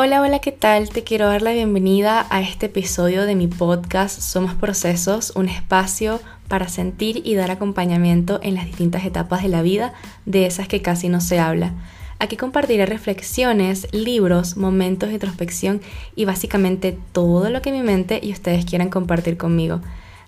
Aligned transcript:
Hola, 0.00 0.22
hola, 0.22 0.38
¿qué 0.38 0.52
tal? 0.52 0.90
Te 0.90 1.02
quiero 1.02 1.26
dar 1.26 1.42
la 1.42 1.50
bienvenida 1.50 2.24
a 2.30 2.40
este 2.40 2.66
episodio 2.66 3.26
de 3.26 3.34
mi 3.34 3.48
podcast 3.48 4.20
Somos 4.20 4.54
Procesos, 4.54 5.32
un 5.34 5.48
espacio 5.48 6.20
para 6.46 6.68
sentir 6.68 7.20
y 7.24 7.34
dar 7.34 7.50
acompañamiento 7.50 8.38
en 8.44 8.54
las 8.54 8.66
distintas 8.66 9.04
etapas 9.04 9.42
de 9.42 9.48
la 9.48 9.60
vida, 9.60 9.94
de 10.24 10.46
esas 10.46 10.68
que 10.68 10.82
casi 10.82 11.08
no 11.08 11.20
se 11.20 11.40
habla. 11.40 11.72
Aquí 12.20 12.36
compartiré 12.36 12.86
reflexiones, 12.86 13.92
libros, 13.92 14.56
momentos 14.56 15.08
de 15.08 15.16
introspección 15.16 15.80
y 16.14 16.26
básicamente 16.26 16.96
todo 17.10 17.50
lo 17.50 17.60
que 17.60 17.72
mi 17.72 17.82
mente 17.82 18.20
y 18.22 18.30
ustedes 18.30 18.66
quieran 18.66 18.90
compartir 18.90 19.36
conmigo. 19.36 19.80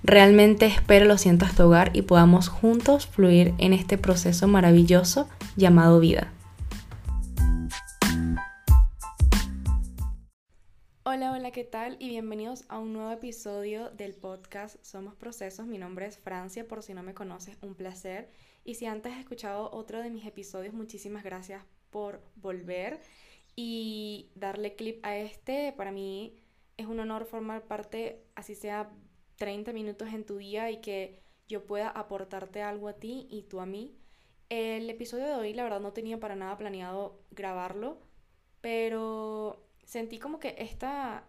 Realmente 0.03 0.67
espero 0.67 1.07
lo 1.07 1.17
sientas 1.17 1.55
tu 1.55 1.63
hogar 1.63 1.93
y 1.93 2.03
podamos 2.03 2.49
juntos 2.49 3.07
fluir 3.07 3.55
en 3.59 3.73
este 3.73 3.99
proceso 3.99 4.49
maravilloso 4.49 5.29
llamado 5.55 6.01
vida. 6.01 6.33
Hola, 11.03 11.33
hola, 11.33 11.51
¿qué 11.51 11.65
tal? 11.65 11.97
Y 11.99 12.11
bienvenidos 12.11 12.67
a 12.69 12.79
un 12.79 12.93
nuevo 12.93 13.11
episodio 13.11 13.89
del 13.89 14.15
podcast 14.15 14.77
Somos 14.85 15.15
Procesos. 15.15 15.67
Mi 15.67 15.79
nombre 15.79 16.05
es 16.05 16.19
Francia, 16.19 16.69
por 16.69 16.83
si 16.83 16.93
no 16.93 17.03
me 17.03 17.15
conoces, 17.15 17.57
un 17.63 17.75
placer. 17.75 18.29
Y 18.65 18.75
si 18.75 18.85
antes 18.85 19.15
has 19.15 19.21
escuchado 19.21 19.71
otro 19.73 20.03
de 20.03 20.11
mis 20.11 20.27
episodios, 20.27 20.75
muchísimas 20.75 21.25
gracias 21.25 21.65
por 21.89 22.21
volver 22.37 23.01
y 23.57 24.31
darle 24.35 24.77
clip 24.77 25.03
a 25.03 25.17
este. 25.17 25.73
Para 25.73 25.91
mí 25.91 26.37
es 26.77 26.85
un 26.85 27.01
honor 27.01 27.25
formar 27.25 27.67
parte, 27.67 28.23
así 28.35 28.55
sea 28.55 28.91
30 29.37 29.73
minutos 29.73 30.09
en 30.13 30.27
tu 30.27 30.37
día 30.37 30.71
y 30.71 30.83
que 30.83 31.19
yo 31.49 31.65
pueda 31.65 31.89
aportarte 31.89 32.61
algo 32.61 32.89
a 32.89 32.99
ti 32.99 33.27
y 33.31 33.45
tú 33.45 33.61
a 33.61 33.67
mí. 33.67 33.97
El 34.51 34.91
episodio 34.91 35.25
de 35.25 35.35
hoy, 35.35 35.55
la 35.55 35.63
verdad, 35.63 35.81
no 35.81 35.95
tenía 35.95 36.21
para 36.21 36.37
nada 36.37 36.59
planeado 36.59 37.23
grabarlo, 37.31 38.03
pero 38.61 39.30
sentí 39.91 40.21
como 40.21 40.39
que 40.39 40.55
esta 40.59 41.25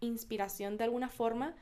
inspiración 0.00 0.76
de 0.76 0.82
alguna 0.82 1.10
forma 1.10 1.54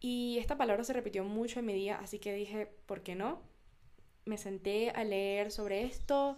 y 0.00 0.38
esta 0.38 0.56
palabra 0.56 0.82
se 0.82 0.94
repitió 0.94 1.24
mucho 1.24 1.60
en 1.60 1.66
mi 1.66 1.74
día, 1.74 1.98
así 1.98 2.18
que 2.18 2.32
dije, 2.32 2.66
¿por 2.86 3.02
qué 3.02 3.14
no? 3.14 3.42
Me 4.24 4.38
senté 4.38 4.90
a 4.90 5.04
leer 5.04 5.50
sobre 5.50 5.84
esto, 5.84 6.36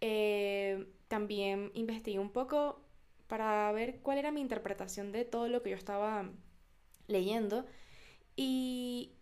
eh, 0.00 0.88
también 1.06 1.70
investigué 1.74 2.18
un 2.18 2.30
poco 2.32 2.84
para 3.28 3.70
ver 3.70 4.00
cuál 4.00 4.18
era 4.18 4.32
mi 4.32 4.40
interpretación 4.40 5.12
de 5.12 5.24
todo 5.24 5.46
lo 5.46 5.62
que 5.62 5.70
yo 5.70 5.76
estaba 5.76 6.28
leyendo 7.06 7.66
y 8.34 9.12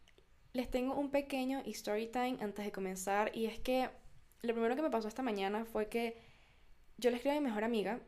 les 0.54 0.70
tengo 0.70 0.94
un 0.94 1.10
pequeño 1.10 1.60
story 1.66 2.06
time 2.06 2.38
antes 2.40 2.64
de 2.64 2.72
comenzar 2.72 3.36
y 3.36 3.44
es 3.44 3.60
que 3.60 3.90
lo 4.40 4.54
primero 4.54 4.76
que 4.76 4.82
me 4.82 4.90
pasó 4.90 5.08
esta 5.08 5.22
mañana 5.22 5.66
fue 5.66 5.90
que 5.90 6.16
yo 6.96 7.10
le 7.10 7.16
escribo 7.16 7.36
a 7.36 7.40
mi 7.40 7.46
mejor 7.46 7.64
amiga 7.64 8.00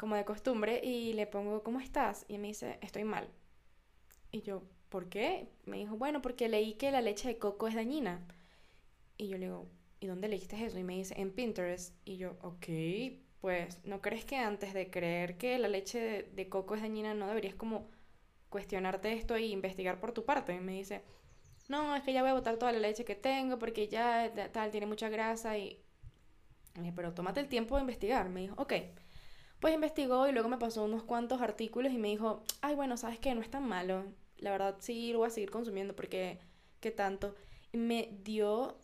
como 0.00 0.16
de 0.16 0.24
costumbre, 0.24 0.80
y 0.82 1.12
le 1.12 1.26
pongo, 1.26 1.62
¿cómo 1.62 1.78
estás? 1.78 2.24
Y 2.26 2.38
me 2.38 2.48
dice, 2.48 2.78
estoy 2.80 3.04
mal. 3.04 3.28
Y 4.32 4.40
yo, 4.40 4.62
¿por 4.88 5.10
qué? 5.10 5.50
Me 5.66 5.76
dijo, 5.76 5.94
bueno, 5.98 6.22
porque 6.22 6.48
leí 6.48 6.72
que 6.72 6.90
la 6.90 7.02
leche 7.02 7.28
de 7.28 7.36
coco 7.36 7.68
es 7.68 7.74
dañina. 7.74 8.26
Y 9.18 9.28
yo 9.28 9.36
le 9.36 9.44
digo, 9.44 9.68
¿y 10.00 10.06
dónde 10.06 10.28
leíste 10.28 10.64
eso? 10.64 10.78
Y 10.78 10.84
me 10.84 10.96
dice, 10.96 11.20
en 11.20 11.32
Pinterest. 11.32 11.94
Y 12.06 12.16
yo, 12.16 12.38
ok, 12.40 12.66
pues, 13.42 13.84
¿no 13.84 14.00
crees 14.00 14.24
que 14.24 14.38
antes 14.38 14.72
de 14.72 14.90
creer 14.90 15.36
que 15.36 15.58
la 15.58 15.68
leche 15.68 16.30
de, 16.32 16.48
coco 16.48 16.76
es 16.76 16.80
dañina, 16.80 17.12
no 17.12 17.28
deberías 17.28 17.54
como 17.54 17.90
cuestionarte 18.48 19.12
esto 19.12 19.34
e 19.34 19.48
investigar 19.48 20.00
por 20.00 20.12
tu 20.12 20.24
parte? 20.24 20.54
Y 20.54 20.60
me 20.60 20.72
dice, 20.72 21.02
no, 21.68 21.94
es 21.94 22.02
que 22.04 22.14
ya 22.14 22.22
voy 22.22 22.30
a 22.30 22.34
botar 22.34 22.56
toda 22.56 22.72
la 22.72 22.78
leche 22.78 23.04
que 23.04 23.16
tengo 23.16 23.58
porque 23.58 23.86
ya 23.88 24.32
tal, 24.50 24.70
tiene 24.70 24.86
mucha 24.86 25.10
grasa 25.10 25.58
y... 25.58 25.78
Pero 26.96 27.12
tómate 27.12 27.40
el 27.40 27.48
tiempo 27.48 27.74
de 27.74 27.82
investigar. 27.82 28.30
Me 28.30 28.40
dijo, 28.40 28.54
ok. 28.56 28.72
Pues 29.60 29.74
investigó 29.74 30.26
y 30.26 30.32
luego 30.32 30.48
me 30.48 30.58
pasó 30.58 30.84
unos 30.84 31.02
cuantos 31.02 31.42
artículos 31.42 31.92
y 31.92 31.98
me 31.98 32.08
dijo, 32.08 32.42
ay, 32.62 32.74
bueno, 32.74 32.96
¿sabes 32.96 33.18
qué? 33.18 33.34
No 33.34 33.42
es 33.42 33.50
tan 33.50 33.68
malo. 33.68 34.04
La 34.38 34.50
verdad 34.50 34.76
sí 34.80 35.12
lo 35.12 35.18
voy 35.18 35.28
a 35.28 35.30
seguir 35.30 35.50
consumiendo 35.50 35.94
porque, 35.94 36.38
¿qué 36.80 36.90
tanto? 36.90 37.34
Y 37.72 37.76
me 37.76 38.08
dio 38.24 38.78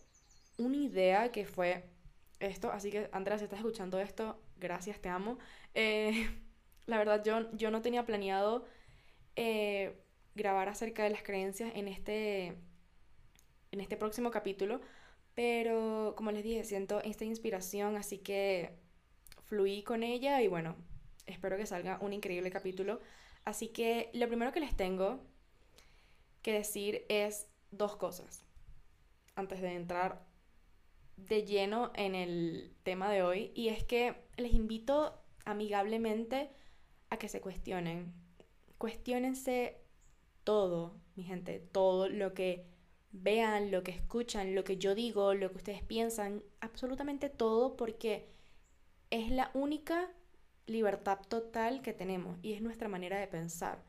una 0.57 0.77
idea 0.77 1.31
que 1.31 1.45
fue 1.45 1.83
esto, 2.39 2.71
así 2.71 2.91
que 2.91 3.09
Andrea, 3.11 3.39
si 3.39 3.45
estás 3.45 3.59
escuchando 3.59 3.99
esto, 3.99 4.39
gracias, 4.57 4.99
te 5.01 5.09
amo. 5.09 5.39
Eh, 5.73 6.29
la 6.85 6.97
verdad, 6.99 7.23
yo, 7.23 7.51
yo 7.53 7.71
no 7.71 7.81
tenía 7.81 8.05
planeado 8.05 8.65
eh, 9.35 9.99
grabar 10.35 10.69
acerca 10.69 11.03
de 11.03 11.09
las 11.09 11.23
creencias 11.23 11.71
en 11.75 11.87
este, 11.87 12.55
en 13.71 13.81
este 13.81 13.97
próximo 13.97 14.29
capítulo, 14.29 14.81
pero 15.33 16.13
como 16.15 16.31
les 16.31 16.43
dije, 16.43 16.63
siento 16.63 17.01
esta 17.01 17.25
inspiración, 17.25 17.97
así 17.97 18.19
que 18.19 18.71
fluí 19.47 19.83
con 19.83 20.03
ella 20.03 20.41
y 20.41 20.47
bueno, 20.47 20.75
espero 21.25 21.57
que 21.57 21.65
salga 21.65 21.97
un 22.01 22.13
increíble 22.13 22.51
capítulo. 22.51 22.99
Así 23.45 23.69
que 23.69 24.09
lo 24.13 24.27
primero 24.27 24.51
que 24.51 24.59
les 24.59 24.75
tengo 24.75 25.21
que 26.41 26.53
decir 26.53 27.05
es 27.09 27.47
dos 27.71 27.95
cosas 27.95 28.45
antes 29.35 29.61
de 29.61 29.73
entrar 29.73 30.25
de 31.15 31.45
lleno 31.45 31.91
en 31.95 32.15
el 32.15 32.73
tema 32.83 33.11
de 33.11 33.23
hoy 33.23 33.51
y 33.55 33.69
es 33.69 33.83
que 33.83 34.15
les 34.37 34.53
invito 34.53 35.19
amigablemente 35.45 36.49
a 37.09 37.17
que 37.17 37.29
se 37.29 37.41
cuestionen. 37.41 38.13
Cuestiónense 38.77 39.81
todo, 40.43 40.95
mi 41.15 41.23
gente, 41.23 41.59
todo 41.59 42.09
lo 42.09 42.33
que 42.33 42.65
vean, 43.11 43.71
lo 43.71 43.83
que 43.83 43.91
escuchan, 43.91 44.55
lo 44.55 44.63
que 44.63 44.77
yo 44.77 44.93
digo, 44.93 45.33
lo 45.33 45.49
que 45.51 45.57
ustedes 45.57 45.83
piensan, 45.83 46.43
absolutamente 46.59 47.29
todo 47.29 47.75
porque 47.75 48.29
es 49.09 49.31
la 49.31 49.51
única 49.53 50.11
libertad 50.65 51.19
total 51.27 51.81
que 51.81 51.93
tenemos 51.93 52.37
y 52.41 52.53
es 52.53 52.61
nuestra 52.61 52.89
manera 52.89 53.19
de 53.19 53.27
pensar. 53.27 53.83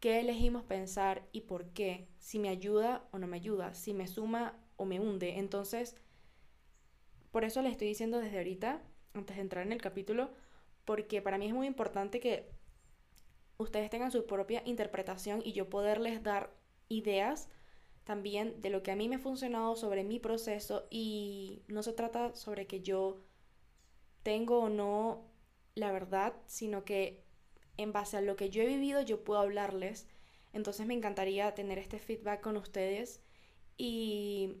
¿Qué 0.00 0.20
elegimos 0.20 0.64
pensar 0.64 1.28
y 1.32 1.42
por 1.42 1.66
qué? 1.70 2.08
Si 2.18 2.38
me 2.38 2.48
ayuda 2.48 3.06
o 3.12 3.18
no 3.18 3.26
me 3.26 3.36
ayuda, 3.36 3.74
si 3.74 3.94
me 3.94 4.08
suma 4.08 4.58
o 4.76 4.84
me 4.84 4.98
hunde. 4.98 5.38
Entonces, 5.38 5.96
por 7.30 7.44
eso 7.44 7.62
les 7.62 7.72
estoy 7.72 7.88
diciendo 7.88 8.18
desde 8.18 8.38
ahorita, 8.38 8.82
antes 9.14 9.36
de 9.36 9.42
entrar 9.42 9.64
en 9.64 9.72
el 9.72 9.80
capítulo, 9.80 10.30
porque 10.84 11.22
para 11.22 11.38
mí 11.38 11.46
es 11.46 11.54
muy 11.54 11.66
importante 11.66 12.18
que 12.18 12.50
ustedes 13.58 13.90
tengan 13.90 14.10
su 14.10 14.26
propia 14.26 14.62
interpretación 14.64 15.40
y 15.44 15.52
yo 15.52 15.70
poderles 15.70 16.22
dar 16.22 16.52
ideas 16.88 17.48
también 18.04 18.60
de 18.60 18.70
lo 18.70 18.82
que 18.82 18.90
a 18.90 18.96
mí 18.96 19.08
me 19.08 19.16
ha 19.16 19.20
funcionado 19.20 19.76
sobre 19.76 20.02
mi 20.02 20.18
proceso 20.18 20.86
y 20.90 21.62
no 21.68 21.82
se 21.82 21.92
trata 21.92 22.34
sobre 22.34 22.66
que 22.66 22.80
yo 22.80 23.20
tengo 24.22 24.60
o 24.60 24.68
no 24.68 25.30
la 25.74 25.90
verdad, 25.92 26.34
sino 26.46 26.84
que 26.84 27.24
en 27.76 27.92
base 27.92 28.16
a 28.16 28.20
lo 28.20 28.36
que 28.36 28.50
yo 28.50 28.62
he 28.62 28.66
vivido 28.66 29.00
yo 29.02 29.24
puedo 29.24 29.40
hablarles. 29.40 30.06
Entonces 30.52 30.86
me 30.86 30.94
encantaría 30.94 31.54
tener 31.54 31.78
este 31.78 31.98
feedback 31.98 32.40
con 32.42 32.56
ustedes 32.56 33.20
y 33.76 34.56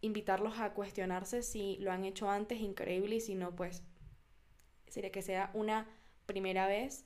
invitarlos 0.00 0.58
a 0.58 0.74
cuestionarse 0.74 1.42
si 1.42 1.76
lo 1.78 1.90
han 1.90 2.04
hecho 2.04 2.30
antes, 2.30 2.60
increíble, 2.60 3.16
y 3.16 3.20
si 3.20 3.34
no, 3.34 3.54
pues 3.56 3.82
sería 4.86 5.10
que 5.10 5.22
sea 5.22 5.50
una 5.54 5.88
primera 6.26 6.68
vez. 6.68 7.04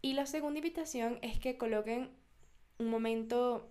Y 0.00 0.14
la 0.14 0.26
segunda 0.26 0.58
invitación 0.58 1.18
es 1.22 1.38
que 1.38 1.58
coloquen 1.58 2.10
un 2.78 2.88
momento 2.88 3.68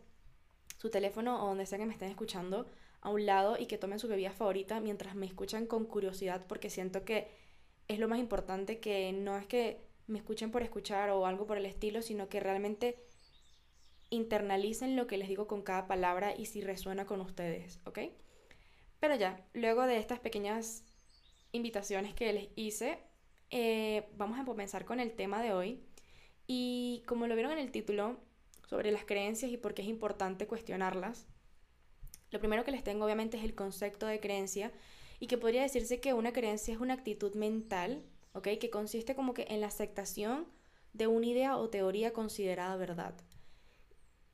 su 0.77 0.89
teléfono 0.91 1.43
o 1.43 1.47
donde 1.47 1.65
sea 1.65 1.79
que 1.79 1.85
me 1.85 1.93
estén 1.93 2.09
escuchando 2.09 2.67
a 3.01 3.09
un 3.09 3.25
lado 3.25 3.57
y 3.57 3.65
que 3.65 3.77
tomen 3.77 3.97
su 3.97 4.07
bebida 4.07 4.31
favorita 4.31 4.79
mientras 4.79 5.15
me 5.15 5.25
escuchan 5.25 5.65
con 5.65 5.85
curiosidad 5.85 6.45
porque 6.47 6.69
siento 6.69 7.03
que 7.03 7.27
es 7.89 7.99
lo 7.99 8.07
más 8.07 8.19
importante 8.19 8.79
que 8.79 9.11
no 9.11 9.37
es 9.37 9.45
que 9.47 9.81
me 10.07 10.19
escuchen 10.19 10.51
por 10.51 10.63
escuchar 10.63 11.09
o 11.09 11.25
algo 11.25 11.45
por 11.45 11.57
el 11.57 11.65
estilo, 11.65 12.01
sino 12.01 12.29
que 12.29 12.39
realmente 12.39 12.97
internalicen 14.11 14.95
lo 14.95 15.07
que 15.07 15.17
les 15.17 15.27
digo 15.27 15.47
con 15.47 15.63
cada 15.63 15.87
palabra 15.87 16.33
y 16.35 16.45
si 16.45 16.61
resuena 16.61 17.05
con 17.05 17.19
ustedes, 17.19 17.79
¿ok? 17.85 17.99
Pero 18.99 19.15
ya, 19.15 19.45
luego 19.53 19.85
de 19.85 19.97
estas 19.97 20.19
pequeñas 20.19 20.83
invitaciones 21.51 22.13
que 22.13 22.31
les 22.31 22.49
hice, 22.55 22.99
eh, 23.49 24.07
vamos 24.17 24.39
a 24.39 24.45
comenzar 24.45 24.85
con 24.85 24.99
el 24.99 25.13
tema 25.13 25.41
de 25.41 25.53
hoy. 25.53 25.83
Y 26.47 27.03
como 27.07 27.27
lo 27.27 27.35
vieron 27.35 27.53
en 27.53 27.59
el 27.59 27.71
título, 27.71 28.17
sobre 28.67 28.91
las 28.91 29.05
creencias 29.05 29.51
y 29.51 29.57
por 29.57 29.73
qué 29.73 29.81
es 29.81 29.87
importante 29.87 30.45
cuestionarlas, 30.45 31.27
lo 32.29 32.39
primero 32.39 32.63
que 32.63 32.71
les 32.71 32.83
tengo 32.83 33.05
obviamente 33.05 33.37
es 33.37 33.43
el 33.43 33.55
concepto 33.55 34.05
de 34.05 34.19
creencia 34.19 34.71
y 35.19 35.27
que 35.27 35.37
podría 35.37 35.63
decirse 35.63 35.99
que 35.99 36.13
una 36.13 36.33
creencia 36.33 36.73
es 36.73 36.79
una 36.79 36.93
actitud 36.93 37.33
mental, 37.35 38.03
¿ok? 38.33 38.47
Que 38.59 38.69
consiste 38.69 39.15
como 39.15 39.33
que 39.33 39.45
en 39.49 39.61
la 39.61 39.67
aceptación 39.67 40.47
de 40.93 41.07
una 41.07 41.27
idea 41.27 41.57
o 41.57 41.69
teoría 41.69 42.13
considerada 42.13 42.75
verdad. 42.77 43.13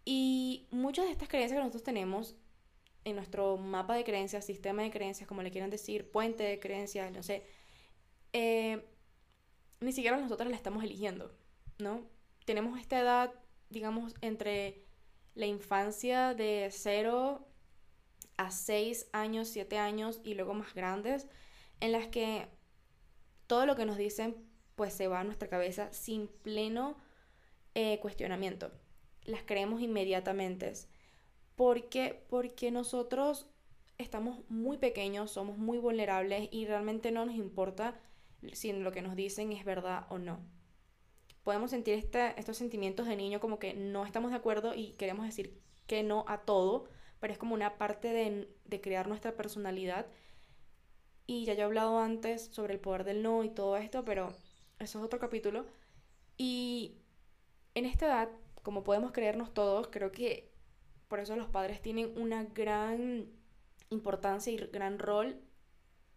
Y 0.06 0.68
muchas 0.72 1.06
de 1.06 1.12
estas 1.12 1.30
creencias 1.30 1.58
que 1.58 1.64
nosotros 1.64 1.84
tenemos 1.84 2.36
en 3.04 3.16
nuestro 3.16 3.58
mapa 3.58 3.96
de 3.96 4.04
creencias, 4.04 4.46
sistema 4.46 4.84
de 4.84 4.92
creencias, 4.92 5.28
como 5.28 5.42
le 5.42 5.52
quieran 5.52 5.70
decir, 5.70 6.10
puente 6.12 6.44
de 6.44 6.60
creencias, 6.60 7.12
no 7.12 7.24
sé, 7.24 7.44
eh, 8.34 8.84
ni 9.80 9.92
siquiera 9.92 10.18
nosotros 10.18 10.50
la 10.50 10.56
estamos 10.56 10.84
eligiendo, 10.84 11.32
¿no? 11.80 12.04
Tenemos 12.46 12.80
esta 12.80 13.00
edad, 13.00 13.34
digamos, 13.70 14.14
entre 14.22 14.84
la 15.36 15.46
infancia 15.46 16.34
de 16.34 16.70
cero 16.72 17.48
a 18.38 18.52
6 18.52 19.10
años, 19.14 19.48
7 19.50 19.78
años 19.78 20.20
y 20.24 20.34
luego 20.34 20.54
más 20.54 20.74
grandes, 20.74 21.28
en 21.80 21.92
las 21.92 22.08
que 22.08 22.48
todo 23.48 23.66
lo 23.66 23.76
que 23.76 23.86
nos 23.86 23.98
dicen 23.98 24.36
pues 24.76 24.94
se 24.94 25.08
va 25.08 25.22
a 25.22 25.24
nuestra 25.24 25.48
cabeza 25.48 25.92
sin 25.94 26.28
pleno 26.28 26.98
eh, 27.74 28.00
cuestionamiento. 28.00 28.72
Las 29.24 29.44
creemos 29.44 29.82
inmediatamente. 29.82 30.74
Porque, 31.56 32.26
porque 32.30 32.72
nosotros 32.72 33.48
estamos 33.98 34.40
muy 34.50 34.78
pequeños, 34.78 35.32
somos 35.32 35.58
muy 35.58 35.78
vulnerables 35.78 36.50
y 36.52 36.66
realmente 36.66 37.12
no 37.12 37.26
nos 37.26 37.36
importa 37.36 38.00
si 38.52 38.74
lo 38.74 38.92
que 38.92 39.02
nos 39.02 39.16
dicen 39.16 39.52
es 39.54 39.64
verdad 39.64 40.06
o 40.10 40.18
no. 40.18 40.40
Podemos 41.44 41.72
sentir 41.72 41.94
este, 41.94 42.38
estos 42.38 42.58
sentimientos 42.58 43.08
de 43.08 43.16
niño 43.16 43.40
como 43.40 43.60
que 43.60 43.74
no 43.74 44.06
estamos 44.06 44.32
de 44.32 44.38
acuerdo 44.38 44.74
y 44.74 44.92
queremos 44.94 45.26
decir 45.26 45.62
que 45.88 46.04
no 46.04 46.26
a 46.28 46.40
todo, 46.40 46.90
pero 47.20 47.34
es 47.34 47.40
como 47.40 47.54
una 47.54 47.78
parte 47.78 48.10
de, 48.10 48.50
de 48.66 48.82
crear 48.82 49.08
nuestra 49.08 49.36
personalidad. 49.36 50.08
Y 51.28 51.46
ya 51.46 51.54
yo 51.54 51.62
he 51.62 51.64
hablado 51.64 52.00
antes 52.00 52.46
sobre 52.52 52.74
el 52.76 52.80
poder 52.80 53.04
del 53.04 53.24
no 53.24 53.44
y 53.44 53.50
todo 53.50 53.78
esto, 53.78 54.06
pero 54.06 54.36
eso 54.80 55.00
es 55.00 55.06
otro 55.06 55.20
capítulo. 55.20 55.66
Y 56.38 56.98
en 57.74 57.86
esta 57.86 58.06
edad, 58.06 58.30
como 58.64 58.84
podemos 58.84 59.12
creernos 59.12 59.54
todos, 59.54 59.88
creo 59.88 60.12
que 60.12 60.52
por 61.08 61.20
eso 61.20 61.36
los 61.36 61.50
padres 61.50 61.82
tienen 61.82 62.18
una 62.18 62.44
gran 62.44 63.32
importancia 63.90 64.52
y 64.52 64.58
gran 64.58 65.00
rol 65.00 65.40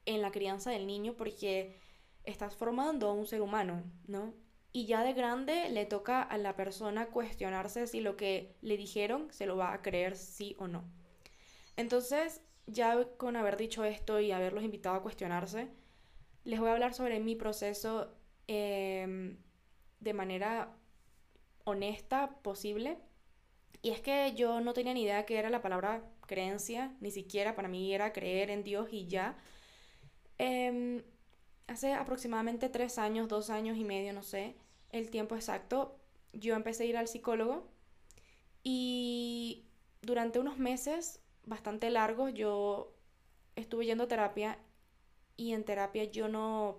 en 0.06 0.22
la 0.22 0.30
crianza 0.30 0.70
del 0.70 0.86
niño 0.86 1.14
porque 1.16 1.78
estás 2.24 2.56
formando 2.56 3.08
a 3.08 3.12
un 3.12 3.26
ser 3.26 3.42
humano, 3.42 3.82
¿no? 4.06 4.34
Y 4.78 4.86
ya 4.86 5.02
de 5.02 5.12
grande 5.12 5.70
le 5.70 5.86
toca 5.86 6.22
a 6.22 6.38
la 6.38 6.54
persona 6.54 7.06
cuestionarse 7.06 7.88
si 7.88 8.00
lo 8.00 8.16
que 8.16 8.54
le 8.60 8.76
dijeron 8.76 9.26
se 9.32 9.44
lo 9.44 9.56
va 9.56 9.72
a 9.72 9.82
creer 9.82 10.14
sí 10.14 10.54
o 10.56 10.68
no. 10.68 10.84
Entonces, 11.76 12.42
ya 12.68 13.04
con 13.16 13.34
haber 13.34 13.56
dicho 13.56 13.82
esto 13.82 14.20
y 14.20 14.30
haberlos 14.30 14.62
invitado 14.62 14.94
a 14.94 15.02
cuestionarse, 15.02 15.66
les 16.44 16.60
voy 16.60 16.68
a 16.68 16.74
hablar 16.74 16.94
sobre 16.94 17.18
mi 17.18 17.34
proceso 17.34 18.14
em, 18.46 19.38
de 19.98 20.12
manera 20.12 20.76
honesta 21.64 22.38
posible. 22.42 22.98
Y 23.82 23.90
es 23.90 24.00
que 24.00 24.32
yo 24.36 24.60
no 24.60 24.74
tenía 24.74 24.94
ni 24.94 25.02
idea 25.02 25.26
qué 25.26 25.38
era 25.38 25.50
la 25.50 25.60
palabra 25.60 26.04
creencia, 26.28 26.94
ni 27.00 27.10
siquiera 27.10 27.56
para 27.56 27.66
mí 27.66 27.92
era 27.92 28.12
creer 28.12 28.48
en 28.48 28.62
Dios 28.62 28.90
y 28.92 29.08
ya. 29.08 29.36
Em, 30.38 31.02
hace 31.66 31.94
aproximadamente 31.94 32.68
tres 32.68 32.96
años, 32.96 33.26
dos 33.26 33.50
años 33.50 33.76
y 33.76 33.82
medio, 33.82 34.12
no 34.12 34.22
sé, 34.22 34.54
el 34.90 35.10
tiempo 35.10 35.34
exacto, 35.34 35.96
yo 36.32 36.54
empecé 36.54 36.84
a 36.84 36.86
ir 36.86 36.96
al 36.96 37.08
psicólogo 37.08 37.66
y 38.62 39.64
durante 40.02 40.38
unos 40.38 40.58
meses 40.58 41.20
bastante 41.44 41.90
largos 41.90 42.34
yo 42.34 42.92
estuve 43.56 43.86
yendo 43.86 44.04
a 44.04 44.08
terapia 44.08 44.58
y 45.36 45.52
en 45.52 45.64
terapia 45.64 46.04
yo 46.04 46.28
no, 46.28 46.78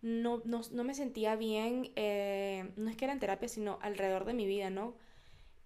no, 0.00 0.42
no, 0.44 0.84
me 0.84 0.94
sentía 0.94 1.36
bien, 1.36 1.92
eh, 1.96 2.72
no 2.76 2.90
es 2.90 2.96
que 2.96 3.04
era 3.04 3.14
en 3.14 3.20
terapia, 3.20 3.48
sino 3.48 3.78
alrededor 3.82 4.24
de 4.24 4.34
mi 4.34 4.46
vida, 4.46 4.70
¿no? 4.70 4.96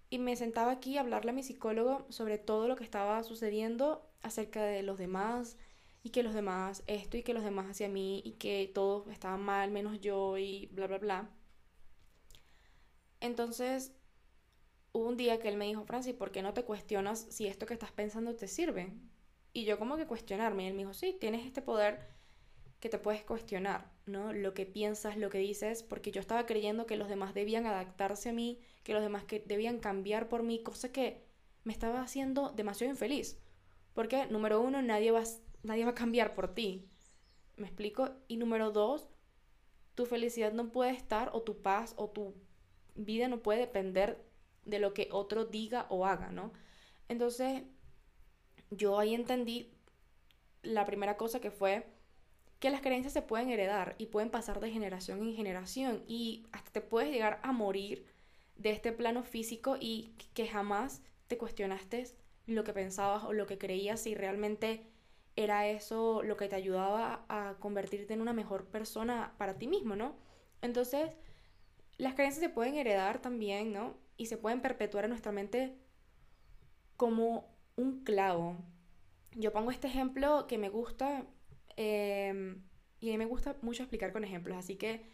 Y 0.09 0.19
me 0.19 0.35
sentaba 0.35 0.71
aquí 0.71 0.97
a 0.97 1.01
hablarle 1.01 1.31
a 1.31 1.33
mi 1.33 1.43
psicólogo 1.43 2.05
sobre 2.09 2.37
todo 2.37 2.67
lo 2.67 2.75
que 2.75 2.83
estaba 2.83 3.23
sucediendo 3.23 4.07
acerca 4.21 4.63
de 4.63 4.83
los 4.83 4.97
demás 4.97 5.57
y 6.03 6.09
que 6.11 6.23
los 6.23 6.33
demás 6.33 6.83
esto 6.87 7.17
y 7.17 7.23
que 7.23 7.33
los 7.33 7.43
demás 7.43 7.67
hacia 7.69 7.89
mí 7.89 8.21
y 8.25 8.33
que 8.33 8.71
todos 8.73 9.07
estaban 9.09 9.41
mal 9.41 9.71
menos 9.71 9.99
yo 9.99 10.37
y 10.37 10.67
bla, 10.67 10.87
bla, 10.87 10.97
bla. 10.99 11.29
Entonces, 13.19 13.91
hubo 14.91 15.07
un 15.07 15.17
día 15.17 15.39
que 15.39 15.49
él 15.49 15.57
me 15.57 15.65
dijo, 15.65 15.83
Francis, 15.85 16.13
¿por 16.13 16.31
qué 16.31 16.41
no 16.41 16.53
te 16.53 16.63
cuestionas 16.63 17.27
si 17.29 17.47
esto 17.47 17.65
que 17.65 17.73
estás 17.73 17.91
pensando 17.91 18.35
te 18.35 18.47
sirve? 18.47 18.93
Y 19.53 19.65
yo 19.65 19.79
como 19.79 19.97
que 19.97 20.05
cuestionarme. 20.05 20.63
Y 20.63 20.67
él 20.67 20.73
me 20.73 20.79
dijo, 20.79 20.93
sí, 20.93 21.17
tienes 21.19 21.45
este 21.45 21.61
poder 21.61 22.07
que 22.79 22.89
te 22.89 22.99
puedes 22.99 23.23
cuestionar, 23.23 23.91
¿no? 24.05 24.33
Lo 24.33 24.53
que 24.53 24.65
piensas, 24.65 25.17
lo 25.17 25.29
que 25.29 25.39
dices, 25.39 25.83
porque 25.83 26.11
yo 26.11 26.21
estaba 26.21 26.45
creyendo 26.45 26.85
que 26.85 26.95
los 26.95 27.09
demás 27.09 27.33
debían 27.33 27.65
adaptarse 27.65 28.29
a 28.29 28.33
mí, 28.33 28.59
que 28.83 28.93
los 28.93 29.01
demás 29.01 29.23
que 29.23 29.39
debían 29.39 29.79
cambiar 29.79 30.29
por 30.29 30.43
mí, 30.43 30.61
cosa 30.61 30.91
que 30.91 31.23
me 31.63 31.73
estaba 31.73 32.01
haciendo 32.01 32.51
demasiado 32.51 32.91
infeliz. 32.91 33.39
Porque, 33.93 34.27
número 34.27 34.61
uno, 34.61 34.81
nadie 34.83 35.09
va, 35.11 35.23
nadie 35.63 35.85
va 35.85 35.91
a 35.91 35.95
cambiar 35.95 36.33
por 36.33 36.53
ti. 36.53 36.89
¿Me 37.55 37.67
explico? 37.67 38.09
Y 38.27 38.37
número 38.37 38.71
dos, 38.71 39.09
tu 39.95 40.05
felicidad 40.05 40.53
no 40.53 40.71
puede 40.71 40.91
estar, 40.91 41.31
o 41.33 41.41
tu 41.41 41.61
paz, 41.61 41.93
o 41.97 42.09
tu 42.09 42.35
vida 42.95 43.27
no 43.27 43.39
puede 43.39 43.59
depender 43.59 44.23
de 44.65 44.79
lo 44.79 44.93
que 44.93 45.09
otro 45.11 45.45
diga 45.45 45.87
o 45.89 46.05
haga, 46.05 46.31
¿no? 46.31 46.51
Entonces, 47.07 47.63
yo 48.69 48.99
ahí 48.99 49.15
entendí 49.15 49.71
la 50.61 50.85
primera 50.85 51.17
cosa 51.17 51.39
que 51.39 51.51
fue 51.51 51.87
que 52.59 52.69
las 52.69 52.81
creencias 52.81 53.13
se 53.13 53.21
pueden 53.21 53.49
heredar 53.49 53.95
y 53.97 54.07
pueden 54.07 54.29
pasar 54.29 54.59
de 54.59 54.71
generación 54.71 55.21
en 55.21 55.35
generación 55.35 56.03
y 56.07 56.47
hasta 56.51 56.71
te 56.71 56.81
puedes 56.81 57.11
llegar 57.11 57.39
a 57.43 57.51
morir 57.51 58.05
de 58.55 58.71
este 58.71 58.91
plano 58.91 59.23
físico 59.23 59.77
y 59.79 60.15
que 60.33 60.47
jamás 60.47 61.01
te 61.27 61.37
cuestionaste 61.37 62.07
lo 62.47 62.63
que 62.63 62.73
pensabas 62.73 63.23
o 63.25 63.33
lo 63.33 63.45
que 63.45 63.57
creías 63.57 64.01
si 64.01 64.15
realmente 64.15 64.87
era 65.37 65.67
eso 65.69 66.21
lo 66.23 66.35
que 66.35 66.49
te 66.49 66.55
ayudaba 66.55 67.25
a 67.29 67.55
convertirte 67.59 68.13
en 68.13 68.21
una 68.21 68.33
mejor 68.33 68.65
persona 68.65 69.33
para 69.37 69.57
ti 69.57 69.67
mismo, 69.67 69.95
¿no? 69.95 70.17
Entonces, 70.61 71.15
las 71.97 72.15
creencias 72.15 72.43
se 72.43 72.49
pueden 72.49 72.75
heredar 72.75 73.21
también, 73.21 73.71
¿no? 73.71 73.95
Y 74.17 74.25
se 74.25 74.37
pueden 74.37 74.61
perpetuar 74.61 75.05
en 75.05 75.11
nuestra 75.11 75.31
mente 75.31 75.77
como 76.97 77.55
un 77.77 78.03
clavo. 78.03 78.57
Yo 79.31 79.53
pongo 79.53 79.71
este 79.71 79.87
ejemplo 79.87 80.47
que 80.47 80.57
me 80.57 80.69
gusta 80.69 81.25
Em, 81.77 82.63
y 82.99 83.09
a 83.09 83.11
mí 83.11 83.17
me 83.19 83.25
gusta 83.25 83.55
mucho 83.61 83.83
explicar 83.83 84.11
con 84.11 84.23
ejemplos, 84.23 84.57
así 84.57 84.75
que 84.75 85.05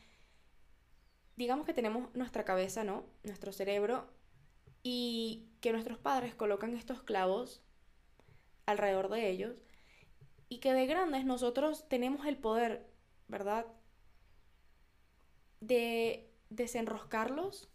digamos 1.35 1.65
que 1.65 1.73
tenemos 1.73 2.13
nuestra 2.15 2.45
cabeza, 2.45 2.85
¿no? 2.85 3.05
Nuestro 3.23 3.51
cerebro 3.51 4.07
y 4.81 5.49
que 5.59 5.73
nuestros 5.73 5.97
padres 5.97 6.35
colocan 6.35 6.73
estos 6.73 7.03
clavos 7.03 7.61
alrededor 8.65 9.09
de 9.09 9.29
ellos 9.29 9.55
y 10.53 10.59
que 10.59 10.71
de 10.71 10.85
grandes 10.85 11.25
nosotros 11.25 11.89
tenemos 11.89 12.27
el 12.27 12.38
poder, 12.38 12.85
¿verdad? 13.27 13.65
De 15.61 16.31
desenroscarlos 16.51 17.71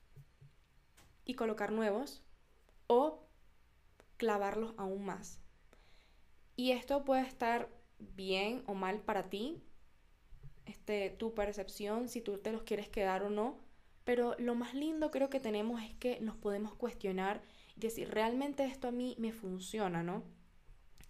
y 1.25 1.34
colocar 1.34 1.72
nuevos 1.72 2.22
o 2.86 3.26
clavarlos 4.16 4.75
aún 4.76 5.04
más. 5.04 5.40
Y 6.54 6.70
esto 6.70 7.04
puede 7.04 7.22
estar 7.22 7.69
bien 7.98 8.62
o 8.69 8.74
mal 8.74 9.00
para 9.00 9.29
ti, 9.29 9.60
este, 10.64 11.10
tu 11.10 11.34
percepción, 11.34 12.08
si 12.08 12.20
tú 12.20 12.38
te 12.38 12.53
los 12.53 12.62
quieres 12.62 12.88
quedar 12.88 13.24
o 13.24 13.31
no. 13.31 13.58
Pero 14.05 14.36
lo 14.38 14.55
más 14.55 14.72
lindo 14.72 15.10
creo 15.10 15.31
que 15.31 15.41
tenemos 15.41 15.82
es 15.82 15.94
que 15.94 16.20
nos 16.20 16.36
podemos 16.36 16.76
cuestionar 16.76 17.43
y 17.76 17.81
decir, 17.81 18.08
realmente 18.08 18.64
esto 18.67 18.86
a 18.86 18.93
mí 18.93 19.17
me 19.19 19.32
funciona, 19.32 20.05
¿no? 20.05 20.22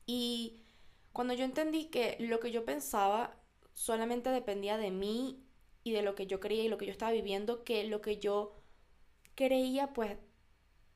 Y 0.06 0.62
cuando 1.12 1.34
yo 1.34 1.44
entendí 1.44 1.86
que 1.86 2.16
lo 2.20 2.40
que 2.40 2.50
yo 2.50 2.64
pensaba 2.64 3.36
solamente 3.72 4.30
dependía 4.30 4.76
de 4.76 4.90
mí 4.90 5.44
y 5.84 5.92
de 5.92 6.02
lo 6.02 6.14
que 6.14 6.26
yo 6.26 6.40
creía 6.40 6.64
y 6.64 6.68
lo 6.68 6.78
que 6.78 6.86
yo 6.86 6.92
estaba 6.92 7.12
viviendo, 7.12 7.64
que 7.64 7.84
lo 7.84 8.00
que 8.00 8.18
yo 8.18 8.54
creía 9.34 9.92
pues 9.92 10.18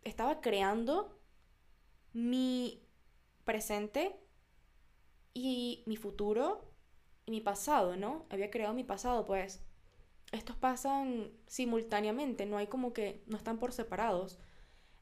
estaba 0.04 0.40
creando 0.40 1.18
mi 2.12 2.82
presente 3.44 4.16
y 5.34 5.82
mi 5.86 5.96
futuro 5.96 6.72
y 7.24 7.30
mi 7.30 7.40
pasado, 7.40 7.96
¿no? 7.96 8.26
Había 8.30 8.50
creado 8.50 8.74
mi 8.74 8.84
pasado, 8.84 9.24
pues 9.24 9.62
estos 10.32 10.56
pasan 10.56 11.30
simultáneamente, 11.46 12.46
no 12.46 12.56
hay 12.56 12.66
como 12.66 12.92
que 12.92 13.22
no 13.26 13.36
están 13.36 13.58
por 13.58 13.72
separados. 13.72 14.38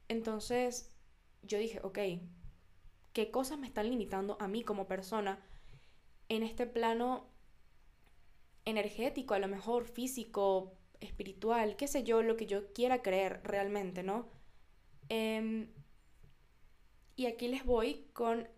Entonces 0.09 0.95
yo 1.43 1.59
dije, 1.59 1.81
ok, 1.83 1.99
¿qué 3.12 3.31
cosas 3.31 3.59
me 3.59 3.67
están 3.67 3.88
limitando 3.88 4.37
a 4.40 4.49
mí 4.49 4.62
como 4.62 4.87
persona 4.87 5.45
en 6.29 6.43
este 6.43 6.67
plano 6.67 7.29
energético, 8.64 9.35
a 9.35 9.38
lo 9.38 9.49
mejor 9.49 9.85
físico, 9.85 10.73
espiritual, 11.00 11.76
qué 11.76 11.88
sé 11.88 12.05
yo, 12.05 12.23
lo 12.23 12.37
que 12.37 12.47
yo 12.47 12.73
quiera 12.73 13.02
creer 13.02 13.40
realmente, 13.43 14.02
¿no? 14.02 14.29
Em, 15.09 15.69
y 17.17 17.26
aquí 17.26 17.49
les 17.49 17.64
voy 17.64 18.07
con 18.12 18.49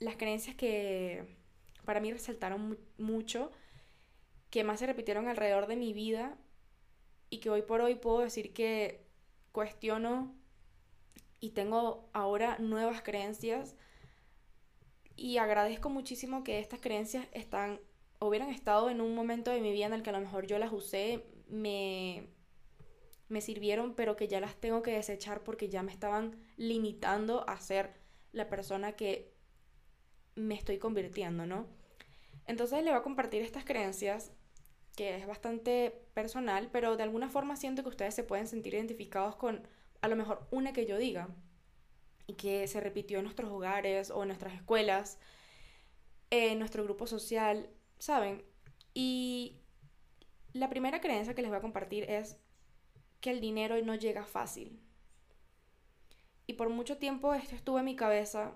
las 0.00 0.16
creencias 0.16 0.56
que 0.56 1.38
para 1.84 2.00
mí 2.00 2.12
resaltaron 2.12 2.78
mucho, 2.98 3.50
que 4.50 4.64
más 4.64 4.80
se 4.80 4.86
repitieron 4.86 5.28
alrededor 5.28 5.66
de 5.66 5.76
mi 5.76 5.92
vida 5.92 6.36
y 7.30 7.38
que 7.38 7.50
hoy 7.50 7.62
por 7.62 7.80
hoy 7.80 7.94
puedo 7.94 8.20
decir 8.20 8.52
que 8.52 9.06
cuestiono 9.52 10.34
y 11.40 11.50
tengo 11.50 12.10
ahora 12.12 12.58
nuevas 12.58 13.02
creencias 13.02 13.76
y 15.16 15.38
agradezco 15.38 15.90
muchísimo 15.90 16.44
que 16.44 16.58
estas 16.58 16.80
creencias 16.80 17.26
están 17.32 17.80
hubieran 18.20 18.50
estado 18.50 18.88
en 18.88 19.00
un 19.00 19.14
momento 19.14 19.50
de 19.50 19.60
mi 19.60 19.72
vida 19.72 19.86
en 19.86 19.92
el 19.94 20.02
que 20.02 20.10
a 20.10 20.12
lo 20.12 20.20
mejor 20.20 20.46
yo 20.46 20.58
las 20.58 20.72
usé, 20.72 21.24
me 21.48 22.28
me 23.32 23.40
sirvieron, 23.40 23.94
pero 23.94 24.14
que 24.14 24.28
ya 24.28 24.40
las 24.40 24.54
tengo 24.56 24.82
que 24.82 24.92
desechar 24.92 25.42
porque 25.42 25.68
ya 25.68 25.82
me 25.82 25.90
estaban 25.90 26.36
limitando 26.56 27.48
a 27.48 27.58
ser 27.60 27.94
la 28.30 28.48
persona 28.48 28.92
que 28.92 29.32
me 30.34 30.54
estoy 30.54 30.78
convirtiendo, 30.78 31.46
¿no? 31.46 31.66
Entonces 32.46 32.84
le 32.84 32.90
voy 32.90 32.98
a 32.98 33.02
compartir 33.02 33.42
estas 33.42 33.64
creencias 33.64 34.32
que 34.96 35.16
es 35.16 35.26
bastante 35.26 36.04
personal, 36.12 36.68
pero 36.70 36.96
de 36.96 37.02
alguna 37.02 37.30
forma 37.30 37.56
siento 37.56 37.82
que 37.82 37.88
ustedes 37.88 38.14
se 38.14 38.24
pueden 38.24 38.46
sentir 38.46 38.74
identificados 38.74 39.36
con 39.36 39.66
a 40.02 40.08
lo 40.08 40.16
mejor 40.16 40.46
una 40.50 40.74
que 40.74 40.84
yo 40.84 40.98
diga 40.98 41.28
que 42.36 42.66
se 42.68 42.80
repitió 42.80 43.18
en 43.18 43.24
nuestros 43.24 43.50
hogares 43.50 44.10
o 44.10 44.22
en 44.22 44.28
nuestras 44.28 44.54
escuelas, 44.54 45.18
en 46.30 46.58
nuestro 46.58 46.84
grupo 46.84 47.06
social, 47.06 47.68
¿saben? 47.98 48.44
Y 48.94 49.56
la 50.52 50.68
primera 50.68 51.00
creencia 51.00 51.34
que 51.34 51.42
les 51.42 51.50
voy 51.50 51.58
a 51.58 51.62
compartir 51.62 52.04
es 52.10 52.38
que 53.20 53.30
el 53.30 53.40
dinero 53.40 53.80
no 53.82 53.94
llega 53.94 54.24
fácil. 54.24 54.80
Y 56.46 56.54
por 56.54 56.68
mucho 56.68 56.98
tiempo 56.98 57.34
esto 57.34 57.54
estuvo 57.54 57.78
en 57.78 57.84
mi 57.84 57.96
cabeza 57.96 58.52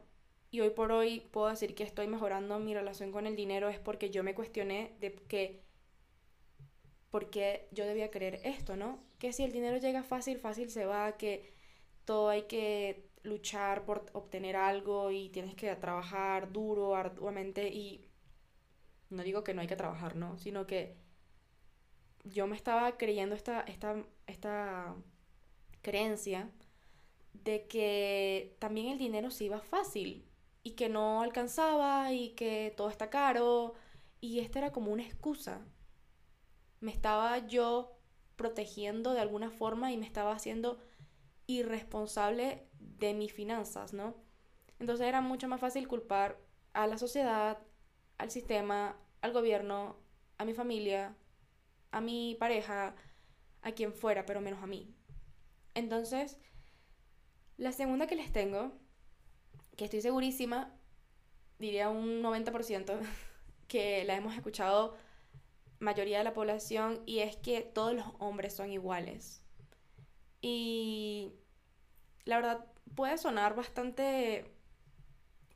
y 0.50 0.61
hoy 0.61 0.71
por 0.71 0.92
hoy 0.92 1.21
puedo 1.30 1.49
decir 1.49 1.75
que 1.75 1.85
estoy 1.85 2.06
mejorando 2.06 2.59
mi 2.59 2.75
relación 2.75 3.12
con 3.12 3.26
el 3.26 3.37
dinero 3.37 3.68
es 3.68 3.78
porque 3.78 4.11
yo 4.11 4.23
me 4.23 4.35
cuestioné 4.35 4.97
de 5.00 5.14
que 5.14 5.64
porque 7.11 7.68
yo 7.73 7.87
debía 7.87 8.11
querer 8.11 8.40
esto, 8.45 8.76
¿no? 8.76 9.02
Que 9.18 9.33
si 9.33 9.42
el 9.45 9.52
dinero 9.52 9.78
llega 9.78 10.02
fácil, 10.02 10.38
fácil 10.38 10.71
se 10.71 10.85
va, 10.85 11.16
que 11.16 11.54
todo 12.04 12.28
hay 12.28 12.42
que 12.42 13.06
luchar 13.26 13.85
por 13.85 14.06
obtener 14.12 14.56
algo 14.56 15.11
y 15.11 15.28
tienes 15.30 15.54
que 15.54 15.75
trabajar 15.76 16.52
duro, 16.52 16.95
arduamente 16.95 17.68
y 17.68 18.09
no 19.11 19.23
digo 19.23 19.45
que 19.45 19.54
no 19.54 19.61
hay 19.61 19.66
que 19.66 19.76
trabajar, 19.76 20.16
¿no? 20.16 20.38
Sino 20.38 20.66
que 20.66 20.97
yo 22.25 22.47
me 22.47 22.56
estaba 22.56 22.97
creyendo 22.97 23.35
esta, 23.35 23.61
esta, 23.62 24.04
esta 24.26 24.97
creencia 25.83 26.50
de 27.33 27.66
que 27.66 28.56
también 28.59 28.88
el 28.88 28.99
dinero 28.99 29.30
se 29.30 29.45
iba 29.45 29.61
fácil 29.61 30.26
y 30.62 30.73
que 30.73 30.88
no 30.88 31.23
alcanzaba 31.23 32.12
y 32.12 32.30
que 32.30 32.75
todo 32.76 32.90
está 32.90 33.11
caro 33.11 33.75
y 34.21 34.40
esta 34.40 34.59
era 34.59 34.73
como 34.73 34.92
una 34.92 35.04
excusa. 35.04 35.64
Me 36.80 36.90
estaba 36.90 37.47
yo 37.47 37.97
protegiendo 38.35 39.12
de 39.12 39.21
alguna 39.21 39.50
forma 39.50 39.92
y 39.92 39.97
me 39.97 40.06
estaba 40.06 40.33
haciendo 40.33 40.78
irresponsable 41.47 42.69
de 42.79 43.15
mis 43.15 43.33
finanzas, 43.33 43.93
¿no? 43.93 44.15
Entonces 44.79 45.07
era 45.07 45.21
mucho 45.21 45.49
más 45.49 45.61
fácil 45.61 45.88
culpar 45.88 46.38
a 46.73 46.87
la 46.87 46.99
sociedad, 46.99 47.59
al 48.19 48.31
sistema, 48.31 48.97
al 49.23 49.33
gobierno, 49.33 49.97
a 50.38 50.45
mi 50.45 50.55
familia, 50.55 51.17
a 51.91 52.00
mi 52.00 52.37
pareja, 52.38 52.95
a 53.62 53.73
quien 53.73 53.93
fuera, 53.93 54.26
pero 54.26 54.41
menos 54.41 54.62
a 54.62 54.67
mí. 54.67 54.95
Entonces, 55.75 56.38
la 57.57 57.73
segunda 57.73 58.07
que 58.07 58.17
les 58.17 58.33
tengo, 58.33 58.73
que 59.76 59.85
estoy 59.85 60.00
segurísima, 60.00 60.75
diría 61.59 61.88
un 61.88 62.23
90%, 62.23 62.99
que 63.69 64.05
la 64.05 64.17
hemos 64.17 64.35
escuchado 64.35 64.97
mayoría 65.79 66.19
de 66.19 66.25
la 66.25 66.35
población, 66.35 67.03
y 67.07 67.21
es 67.21 67.37
que 67.37 67.62
todos 67.62 67.95
los 67.95 68.07
hombres 68.19 68.55
son 68.55 68.71
iguales. 68.73 69.46
Y 70.40 71.33
la 72.25 72.37
verdad 72.37 72.66
puede 72.95 73.19
sonar 73.19 73.55
bastante 73.57 74.45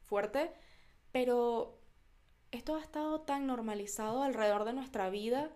fuerte, 0.05 0.53
pero 1.13 1.79
esto 2.51 2.77
ha 2.77 2.81
estado 2.81 3.21
tan 3.23 3.47
normalizado 3.47 4.23
alrededor 4.23 4.65
de 4.65 4.73
nuestra 4.73 5.11
vida 5.11 5.51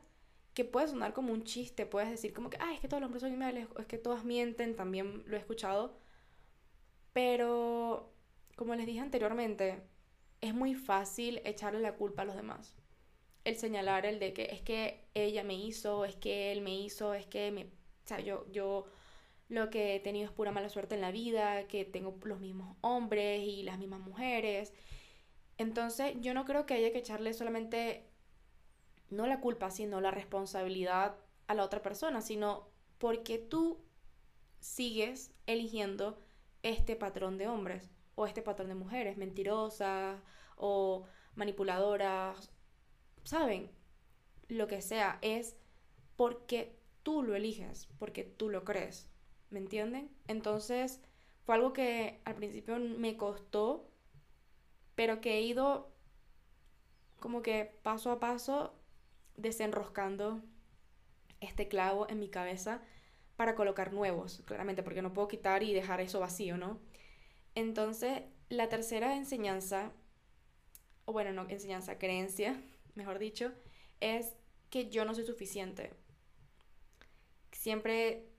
que 0.54 0.64
puede 0.64 0.88
sonar 0.88 1.12
como 1.12 1.32
un 1.32 1.44
chiste, 1.44 1.86
puedes 1.86 2.10
decir 2.10 2.32
como 2.32 2.50
que, 2.50 2.58
ay, 2.60 2.76
es 2.76 2.80
que 2.80 2.88
todos 2.88 3.00
los 3.00 3.08
hombres 3.08 3.22
son 3.22 3.32
iguales, 3.32 3.68
es 3.78 3.86
que 3.86 3.98
todas 3.98 4.24
mienten, 4.24 4.76
también 4.76 5.24
lo 5.26 5.36
he 5.36 5.40
escuchado, 5.40 5.98
pero 7.12 8.12
como 8.56 8.74
les 8.74 8.86
dije 8.86 9.00
anteriormente, 9.00 9.82
es 10.40 10.54
muy 10.54 10.74
fácil 10.74 11.40
echarle 11.44 11.80
la 11.80 11.96
culpa 11.96 12.22
a 12.22 12.24
los 12.24 12.36
demás. 12.36 12.74
El 13.44 13.56
señalar 13.56 14.06
el 14.06 14.18
de 14.20 14.32
que 14.32 14.44
es 14.52 14.62
que 14.62 15.08
ella 15.14 15.42
me 15.44 15.54
hizo, 15.54 16.04
es 16.04 16.16
que 16.16 16.52
él 16.52 16.60
me 16.60 16.74
hizo, 16.78 17.14
es 17.14 17.26
que 17.26 17.50
me... 17.50 17.64
O 17.64 18.06
sea, 18.06 18.20
yo, 18.20 18.46
yo 18.52 18.86
lo 19.48 19.70
que 19.70 19.94
he 19.94 20.00
tenido 20.00 20.26
es 20.26 20.32
pura 20.32 20.52
mala 20.52 20.68
suerte 20.68 20.94
en 20.94 21.00
la 21.00 21.10
vida, 21.10 21.66
que 21.68 21.84
tengo 21.84 22.18
los 22.24 22.40
mismos 22.40 22.76
hombres 22.80 23.42
y 23.42 23.62
las 23.62 23.78
mismas 23.78 24.00
mujeres. 24.00 24.72
Entonces, 25.58 26.14
yo 26.20 26.34
no 26.34 26.44
creo 26.44 26.66
que 26.66 26.74
haya 26.74 26.92
que 26.92 26.98
echarle 26.98 27.32
solamente, 27.34 28.08
no 29.10 29.26
la 29.26 29.40
culpa, 29.40 29.70
sino 29.70 30.00
la 30.00 30.10
responsabilidad 30.10 31.16
a 31.46 31.54
la 31.54 31.64
otra 31.64 31.82
persona, 31.82 32.20
sino 32.20 32.68
porque 32.98 33.38
tú 33.38 33.78
sigues 34.60 35.32
eligiendo 35.46 36.18
este 36.62 36.96
patrón 36.96 37.36
de 37.38 37.48
hombres 37.48 37.90
o 38.14 38.26
este 38.26 38.42
patrón 38.42 38.68
de 38.68 38.74
mujeres, 38.74 39.16
mentirosas 39.16 40.20
o 40.56 41.04
manipuladoras, 41.34 42.50
¿saben? 43.24 43.70
Lo 44.48 44.66
que 44.66 44.80
sea, 44.80 45.18
es 45.20 45.56
porque 46.16 46.78
tú 47.02 47.22
lo 47.22 47.34
eliges, 47.34 47.88
porque 47.98 48.24
tú 48.24 48.48
lo 48.48 48.64
crees. 48.64 49.10
¿Me 49.54 49.60
entienden? 49.60 50.10
Entonces 50.26 51.00
fue 51.44 51.54
algo 51.54 51.72
que 51.72 52.20
al 52.24 52.34
principio 52.34 52.76
me 52.78 53.16
costó, 53.16 53.88
pero 54.96 55.20
que 55.20 55.38
he 55.38 55.42
ido 55.42 55.94
como 57.20 57.40
que 57.40 57.78
paso 57.82 58.10
a 58.10 58.18
paso 58.18 58.74
desenroscando 59.36 60.42
este 61.40 61.68
clavo 61.68 62.08
en 62.10 62.18
mi 62.18 62.28
cabeza 62.28 62.82
para 63.36 63.54
colocar 63.54 63.92
nuevos, 63.92 64.42
claramente, 64.44 64.82
porque 64.82 65.02
no 65.02 65.12
puedo 65.12 65.28
quitar 65.28 65.62
y 65.62 65.72
dejar 65.72 66.00
eso 66.00 66.18
vacío, 66.18 66.56
¿no? 66.56 66.80
Entonces, 67.54 68.22
la 68.48 68.68
tercera 68.68 69.16
enseñanza, 69.16 69.92
o 71.04 71.12
bueno, 71.12 71.32
no 71.32 71.48
enseñanza, 71.48 71.98
creencia, 71.98 72.60
mejor 72.96 73.20
dicho, 73.20 73.52
es 74.00 74.34
que 74.70 74.90
yo 74.90 75.04
no 75.04 75.14
soy 75.14 75.24
suficiente. 75.24 75.92
Siempre 77.52 78.33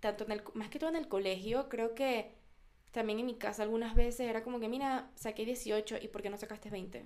tanto 0.00 0.24
en 0.24 0.32
el, 0.32 0.42
más 0.54 0.70
que 0.70 0.78
todo 0.78 0.90
en 0.90 0.96
el 0.96 1.08
colegio, 1.08 1.68
creo 1.68 1.94
que 1.94 2.34
también 2.90 3.20
en 3.20 3.26
mi 3.26 3.36
casa 3.36 3.62
algunas 3.62 3.94
veces 3.94 4.28
era 4.28 4.42
como 4.42 4.60
que, 4.60 4.68
mira, 4.68 5.10
saqué 5.14 5.44
18 5.44 5.98
y 6.02 6.08
¿por 6.08 6.22
qué 6.22 6.30
no 6.30 6.36
sacaste 6.36 6.70
20? 6.70 7.04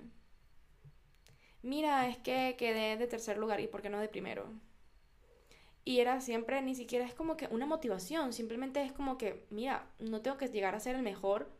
Mira, 1.61 2.07
es 2.07 2.17
que 2.17 2.55
quedé 2.57 2.97
de 2.97 3.07
tercer 3.07 3.37
lugar 3.37 3.59
y 3.59 3.67
¿por 3.67 3.81
qué 3.81 3.89
no 3.89 3.99
de 3.99 4.07
primero? 4.07 4.51
Y 5.83 5.99
era 5.99 6.19
siempre, 6.19 6.61
ni 6.61 6.73
siquiera 6.73 7.05
es 7.05 7.13
como 7.13 7.37
que 7.37 7.47
una 7.47 7.67
motivación, 7.67 8.33
simplemente 8.33 8.81
es 8.81 8.91
como 8.91 9.17
que, 9.17 9.45
mira, 9.51 9.87
no 9.99 10.21
tengo 10.21 10.37
que 10.37 10.47
llegar 10.47 10.73
a 10.73 10.79
ser 10.79 10.95
el 10.95 11.03
mejor 11.03 11.51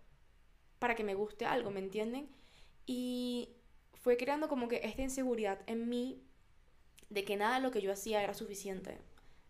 para 0.80 0.96
que 0.96 1.04
me 1.04 1.14
guste 1.14 1.46
algo, 1.46 1.70
¿me 1.70 1.80
entienden? 1.80 2.30
Y 2.88 3.50
fue 3.94 4.18
creando 4.18 4.48
como 4.48 4.68
que 4.68 4.82
esta 4.84 5.04
inseguridad 5.04 5.60
en 5.68 5.90
mí 5.90 6.24
de 7.10 7.24
que 7.24 7.38
nada 7.38 7.56
de 7.56 7.62
lo 7.62 7.72
que 7.72 7.82
yo 7.82 7.92
hacía 7.92 8.24
era 8.24 8.34
suficiente, 8.34 8.98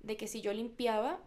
de 0.01 0.17
que 0.17 0.27
si 0.27 0.41
yo 0.41 0.53
limpiaba, 0.53 1.21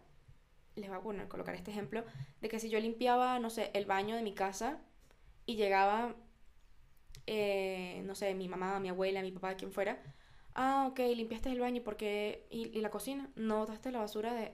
les 0.75 0.89
voy 0.89 0.97
a 0.97 1.01
poner, 1.01 1.27
colocar 1.27 1.55
este 1.55 1.71
ejemplo, 1.71 2.03
de 2.41 2.49
que 2.49 2.59
si 2.59 2.69
yo 2.69 2.79
limpiaba, 2.79 3.39
no 3.39 3.49
sé, 3.49 3.71
el 3.73 3.85
baño 3.85 4.15
de 4.15 4.23
mi 4.23 4.33
casa 4.33 4.79
y 5.45 5.55
llegaba, 5.55 6.15
eh, 7.27 8.01
no 8.05 8.15
sé, 8.15 8.33
mi 8.35 8.47
mamá, 8.47 8.79
mi 8.79 8.89
abuela, 8.89 9.21
mi 9.21 9.31
papá, 9.31 9.55
quien 9.55 9.71
fuera, 9.71 10.01
ah, 10.55 10.87
ok, 10.89 10.99
limpiaste 10.99 11.51
el 11.51 11.59
baño 11.59 11.81
porque, 11.83 12.47
y, 12.49 12.67
y 12.77 12.81
la 12.81 12.89
cocina, 12.89 13.29
no 13.35 13.59
botaste 13.59 13.91
la 13.91 13.99
basura 13.99 14.33
de... 14.33 14.53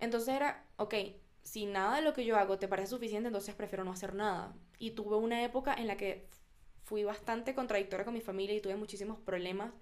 Entonces 0.00 0.34
era, 0.34 0.64
ok, 0.76 0.94
si 1.42 1.66
nada 1.66 1.96
de 1.96 2.02
lo 2.02 2.12
que 2.12 2.24
yo 2.24 2.36
hago 2.36 2.58
te 2.58 2.68
parece 2.68 2.88
suficiente, 2.88 3.28
entonces 3.28 3.54
prefiero 3.54 3.84
no 3.84 3.92
hacer 3.92 4.14
nada. 4.14 4.54
Y 4.78 4.92
tuve 4.92 5.16
una 5.16 5.42
época 5.44 5.74
en 5.74 5.86
la 5.86 5.96
que 5.96 6.28
fui 6.82 7.04
bastante 7.04 7.54
contradictoria 7.54 8.04
con 8.04 8.14
mi 8.14 8.20
familia 8.20 8.54
y 8.54 8.60
tuve 8.60 8.76
muchísimos 8.76 9.18
problemas 9.18 9.72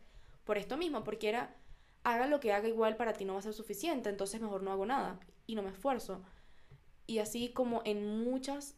por 0.44 0.58
esto 0.58 0.76
mismo, 0.76 1.04
porque 1.04 1.28
era, 1.28 1.56
haga 2.02 2.26
lo 2.26 2.40
que 2.40 2.52
haga 2.52 2.68
igual 2.68 2.96
para 2.96 3.14
ti 3.14 3.24
no 3.24 3.34
va 3.34 3.40
a 3.40 3.42
ser 3.42 3.54
suficiente, 3.54 4.08
entonces 4.08 4.40
mejor 4.40 4.62
no 4.62 4.72
hago 4.72 4.86
nada 4.86 5.18
y 5.46 5.54
no 5.54 5.62
me 5.62 5.70
esfuerzo. 5.70 6.22
Y 7.06 7.18
así 7.18 7.50
como 7.52 7.82
en 7.84 8.24
muchas 8.24 8.76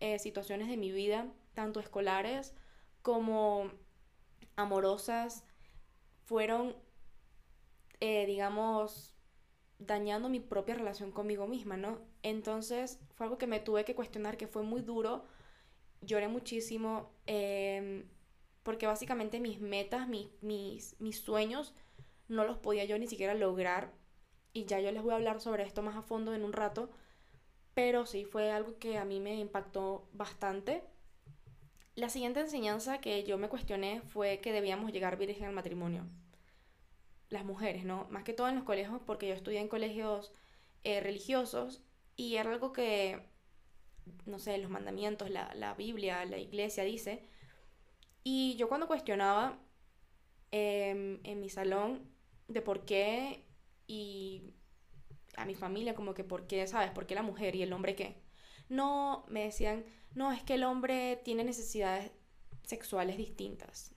eh, 0.00 0.18
situaciones 0.18 0.68
de 0.68 0.76
mi 0.76 0.90
vida, 0.90 1.26
tanto 1.54 1.80
escolares 1.80 2.54
como 3.02 3.70
amorosas, 4.56 5.44
fueron, 6.24 6.74
eh, 8.00 8.26
digamos, 8.26 9.14
dañando 9.78 10.28
mi 10.28 10.40
propia 10.40 10.74
relación 10.74 11.12
conmigo 11.12 11.46
misma, 11.46 11.76
¿no? 11.76 12.00
Entonces 12.22 13.00
fue 13.14 13.26
algo 13.26 13.38
que 13.38 13.46
me 13.46 13.60
tuve 13.60 13.84
que 13.84 13.94
cuestionar, 13.94 14.36
que 14.36 14.46
fue 14.46 14.62
muy 14.62 14.80
duro, 14.80 15.24
lloré 16.00 16.28
muchísimo, 16.28 17.10
em, 17.26 18.04
porque 18.62 18.86
básicamente 18.86 19.40
mis 19.40 19.60
metas, 19.60 20.08
mis, 20.08 20.30
mis 21.00 21.20
sueños, 21.20 21.74
no 22.28 22.44
los 22.44 22.58
podía 22.58 22.84
yo 22.84 22.98
ni 22.98 23.06
siquiera 23.06 23.34
lograr 23.34 23.92
y 24.52 24.64
ya 24.66 24.80
yo 24.80 24.92
les 24.92 25.02
voy 25.02 25.12
a 25.12 25.16
hablar 25.16 25.40
sobre 25.40 25.64
esto 25.64 25.82
más 25.82 25.96
a 25.96 26.02
fondo 26.02 26.34
en 26.34 26.44
un 26.44 26.52
rato, 26.52 26.90
pero 27.74 28.06
sí 28.06 28.24
fue 28.24 28.50
algo 28.50 28.78
que 28.78 28.98
a 28.98 29.04
mí 29.04 29.20
me 29.20 29.34
impactó 29.38 30.08
bastante. 30.12 30.84
La 31.94 32.08
siguiente 32.08 32.40
enseñanza 32.40 33.00
que 33.00 33.24
yo 33.24 33.38
me 33.38 33.48
cuestioné 33.48 34.02
fue 34.02 34.40
que 34.40 34.52
debíamos 34.52 34.92
llegar 34.92 35.16
virgen 35.16 35.46
al 35.46 35.52
matrimonio. 35.54 36.06
Las 37.28 37.44
mujeres, 37.44 37.84
¿no? 37.84 38.06
Más 38.10 38.24
que 38.24 38.34
todo 38.34 38.48
en 38.48 38.56
los 38.56 38.64
colegios, 38.64 39.00
porque 39.06 39.28
yo 39.28 39.34
estudié 39.34 39.60
en 39.60 39.68
colegios 39.68 40.32
eh, 40.84 41.00
religiosos 41.00 41.82
y 42.16 42.36
era 42.36 42.50
algo 42.50 42.72
que, 42.72 43.22
no 44.26 44.38
sé, 44.38 44.58
los 44.58 44.70
mandamientos, 44.70 45.30
la, 45.30 45.54
la 45.54 45.74
Biblia, 45.74 46.24
la 46.26 46.38
iglesia 46.38 46.84
dice. 46.84 47.22
Y 48.24 48.56
yo 48.56 48.68
cuando 48.68 48.86
cuestionaba, 48.86 49.58
em, 50.50 51.20
en 51.24 51.40
mi 51.40 51.48
salón 51.48 52.08
de 52.48 52.62
por 52.62 52.84
qué 52.84 53.44
y 53.92 54.54
a 55.36 55.44
mi 55.44 55.54
familia 55.54 55.94
como 55.94 56.14
que 56.14 56.24
por 56.24 56.46
qué, 56.46 56.66
¿sabes? 56.66 56.90
¿Por 56.92 57.06
qué 57.06 57.14
la 57.14 57.22
mujer 57.22 57.54
y 57.54 57.62
el 57.62 57.74
hombre 57.74 57.94
qué? 57.94 58.22
No, 58.70 59.26
me 59.28 59.44
decían, 59.44 59.84
no, 60.14 60.32
es 60.32 60.42
que 60.42 60.54
el 60.54 60.64
hombre 60.64 61.20
tiene 61.24 61.44
necesidades 61.44 62.10
sexuales 62.62 63.18
distintas. 63.18 63.94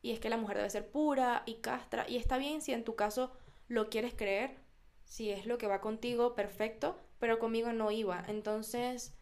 Y 0.00 0.12
es 0.12 0.20
que 0.20 0.28
la 0.30 0.36
mujer 0.36 0.58
debe 0.58 0.70
ser 0.70 0.92
pura 0.92 1.42
y 1.44 1.56
castra. 1.56 2.08
Y 2.08 2.18
está 2.18 2.38
bien 2.38 2.62
si 2.62 2.72
en 2.72 2.84
tu 2.84 2.94
caso 2.94 3.32
lo 3.66 3.90
quieres 3.90 4.14
creer, 4.14 4.58
si 5.04 5.30
es 5.30 5.44
lo 5.44 5.58
que 5.58 5.66
va 5.66 5.80
contigo, 5.80 6.36
perfecto, 6.36 6.96
pero 7.18 7.40
conmigo 7.40 7.72
no 7.72 7.90
iba. 7.90 8.24
Entonces 8.28 9.12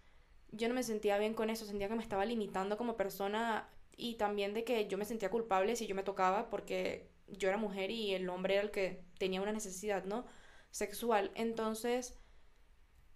yo 0.52 0.68
no 0.68 0.74
me 0.74 0.82
sentía 0.82 1.16
bien 1.16 1.32
con 1.32 1.48
eso, 1.48 1.64
sentía 1.64 1.88
que 1.88 1.94
me 1.94 2.02
estaba 2.02 2.26
limitando 2.26 2.76
como 2.76 2.98
persona 2.98 3.70
y 3.96 4.16
también 4.16 4.52
de 4.52 4.64
que 4.64 4.86
yo 4.86 4.98
me 4.98 5.06
sentía 5.06 5.30
culpable 5.30 5.76
si 5.76 5.86
yo 5.86 5.94
me 5.94 6.02
tocaba 6.02 6.50
porque 6.50 7.08
yo 7.30 7.48
era 7.48 7.58
mujer 7.58 7.90
y 7.90 8.14
el 8.14 8.28
hombre 8.28 8.54
era 8.54 8.62
el 8.62 8.70
que 8.70 9.04
tenía 9.18 9.42
una 9.42 9.52
necesidad, 9.52 10.04
¿no? 10.04 10.26
Sexual. 10.70 11.30
Entonces, 11.34 12.18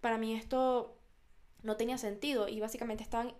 para 0.01 0.17
mí 0.17 0.33
esto 0.35 0.99
no 1.61 1.77
tenía 1.77 1.97
sentido 1.97 2.47
y 2.47 2.59
básicamente 2.59 3.03
estaban 3.03 3.33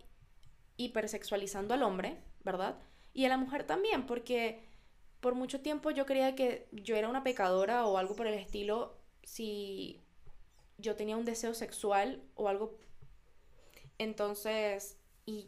hipersexualizando 0.77 1.73
al 1.73 1.83
hombre, 1.83 2.17
¿verdad? 2.43 2.79
Y 3.13 3.25
a 3.25 3.29
la 3.29 3.37
mujer 3.37 3.65
también, 3.65 4.05
porque 4.05 4.63
por 5.19 5.35
mucho 5.35 5.61
tiempo 5.61 5.91
yo 5.91 6.05
creía 6.05 6.35
que 6.35 6.67
yo 6.71 6.95
era 6.95 7.09
una 7.09 7.23
pecadora 7.23 7.85
o 7.85 7.97
algo 7.97 8.15
por 8.15 8.27
el 8.27 8.33
estilo 8.33 8.97
si 9.23 10.03
yo 10.77 10.95
tenía 10.95 11.17
un 11.17 11.25
deseo 11.25 11.53
sexual 11.53 12.23
o 12.35 12.49
algo. 12.49 12.77
Entonces, 13.97 14.97
y 15.25 15.47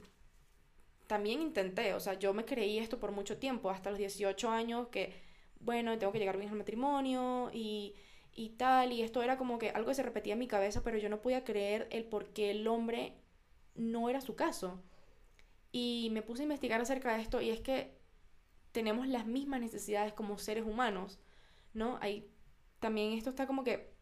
también 1.07 1.41
intenté, 1.41 1.93
o 1.93 1.99
sea, 1.99 2.13
yo 2.15 2.33
me 2.33 2.45
creí 2.45 2.79
esto 2.79 2.99
por 2.99 3.11
mucho 3.11 3.37
tiempo, 3.37 3.69
hasta 3.69 3.89
los 3.91 3.99
18 3.99 4.49
años, 4.49 4.87
que, 4.89 5.13
bueno, 5.59 5.97
tengo 5.97 6.11
que 6.13 6.19
llegar 6.19 6.37
bien 6.37 6.49
al 6.49 6.57
matrimonio 6.57 7.49
y, 7.53 7.95
y 8.33 8.49
tal, 8.51 8.91
y 8.91 9.01
esto 9.01 9.21
era 9.23 9.37
como 9.37 9.59
que 9.59 9.69
algo 9.71 9.89
que 9.89 9.95
se 9.95 10.03
repetía 10.03 10.33
en 10.33 10.39
mi 10.39 10.47
cabeza, 10.47 10.83
pero 10.83 10.97
yo 10.97 11.09
no 11.09 11.21
podía 11.21 11.43
creer 11.43 11.87
el 11.91 12.05
por 12.05 12.27
qué 12.33 12.51
el 12.51 12.67
hombre 12.67 13.13
no 13.75 14.09
era 14.09 14.21
su 14.21 14.35
caso. 14.35 14.81
Y 15.71 16.09
me 16.11 16.21
puse 16.21 16.43
a 16.43 16.45
investigar 16.45 16.81
acerca 16.81 17.15
de 17.15 17.21
esto 17.21 17.41
y 17.41 17.49
es 17.49 17.59
que 17.61 17.97
tenemos 18.71 19.07
las 19.07 19.25
mismas 19.25 19.61
necesidades 19.61 20.13
como 20.13 20.37
seres 20.37 20.65
humanos, 20.65 21.19
¿no? 21.73 21.97
Hay 22.01 22.29
también 22.79 23.13
esto 23.13 23.29
está 23.29 23.47
como 23.47 23.63
que 23.63 23.93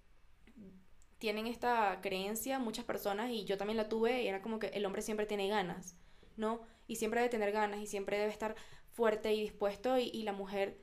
tienen 1.20 1.48
esta 1.48 2.00
creencia 2.02 2.60
muchas 2.60 2.86
personas 2.86 3.32
y 3.32 3.46
yo 3.46 3.58
también 3.58 3.78
la 3.78 3.88
tuve 3.90 4.24
y 4.24 4.28
era 4.28 4.42
como 4.42 4.60
que 4.60 4.68
el 4.68 4.86
hombre 4.86 5.02
siempre 5.02 5.26
tiene 5.26 5.48
ganas, 5.48 5.96
¿no? 6.38 6.62
Y 6.88 6.98
siempre 6.98 7.22
debe 7.22 7.32
tener 7.32 7.52
ganas 7.52 7.80
y 7.80 7.88
siempre 7.88 8.18
debe 8.18 8.32
estar 8.32 8.56
fuerte 8.92 9.34
y 9.34 9.42
dispuesto 9.42 9.98
y, 9.98 10.24
la 10.24 10.34
mujer, 10.34 10.78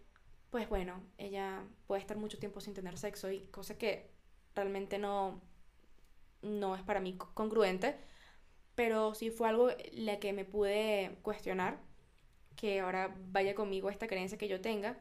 pues 0.51 0.69
bueno, 0.69 1.03
ella 1.19 1.65
puede 1.87 2.01
estar 2.01 2.17
mucho 2.17 2.39
tiempo 2.39 2.61
sin 2.61 2.75
tener 2.75 2.99
sexo 2.99 3.31
y 3.31 3.47
cosa 3.49 3.79
que 3.79 4.11
realmente 4.55 4.99
no, 4.99 5.41
no 6.43 6.75
es 6.75 6.83
para 6.83 7.01
mí 7.01 7.17
congruente 7.35 7.97
pero 8.81 9.15
sí 9.15 9.31
fue 9.31 9.47
algo 9.47 9.69
la 9.93 10.19
que 10.21 10.33
me 10.33 10.47
pude 10.47 11.19
cuestionar, 11.21 11.79
que 12.57 12.81
ahora 12.81 13.15
vaya 13.29 13.55
conmigo 13.55 13.91
esta 13.91 14.07
creencia 14.07 14.39
que 14.39 14.49
yo 14.49 14.63
tenga. 14.63 14.99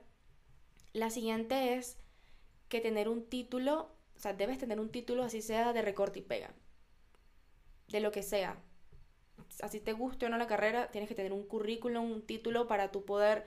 La 0.92 1.10
siguiente 1.10 1.76
es 1.76 1.98
que 2.68 2.82
tener 2.82 3.08
un 3.08 3.30
título, 3.30 3.96
o 4.18 4.20
sea, 4.20 4.34
debes 4.34 4.58
tener 4.58 4.82
un 4.82 4.92
título 4.92 5.24
así 5.24 5.42
sea 5.42 5.72
de 5.72 5.82
recorte 5.82 6.20
y 6.20 6.24
pega, 6.24 6.54
de 7.88 8.02
lo 8.02 8.12
que 8.12 8.22
sea. 8.22 8.62
Así 9.62 9.80
te 9.80 9.94
guste 9.94 10.26
o 10.26 10.30
no 10.30 10.38
la 10.38 10.48
carrera, 10.48 10.90
tienes 10.92 11.08
que 11.08 11.16
tener 11.16 11.34
un 11.34 11.44
currículum, 11.44 12.12
un 12.12 12.22
título 12.26 12.68
para 12.68 12.92
tu 12.92 13.06
poder 13.06 13.46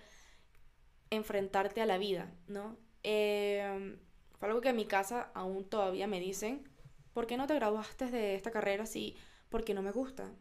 enfrentarte 1.11 1.81
a 1.81 1.87
la 1.87 1.99
vida, 1.99 2.33
¿no? 2.49 2.77
Em, 3.03 3.99
fue 4.39 4.49
algo 4.49 4.61
que 4.61 4.71
en 4.71 4.77
mi 4.77 4.87
casa 4.87 5.31
aún 5.35 5.65
todavía 5.69 6.07
me 6.07 6.21
dicen, 6.21 6.69
¿por 7.13 7.27
qué 7.27 7.37
no 7.37 7.47
te 7.47 7.55
graduaste 7.55 8.11
de 8.11 8.35
esta 8.35 8.51
carrera 8.51 8.87
si 8.87 9.17
porque 9.53 9.75
no 9.75 9.83
me 9.83 9.93
gusta. 9.93 10.33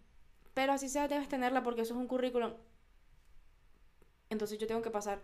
Pero 0.55 0.73
así 0.73 0.89
sea, 0.89 1.07
debes 1.07 1.27
tenerla 1.29 1.61
porque 1.61 1.81
eso 1.81 1.93
es 1.93 1.99
un 1.99 2.07
currículum. 2.07 2.53
Entonces 4.29 4.57
yo 4.57 4.65
tengo 4.65 4.81
que 4.81 4.89
pasar 4.89 5.21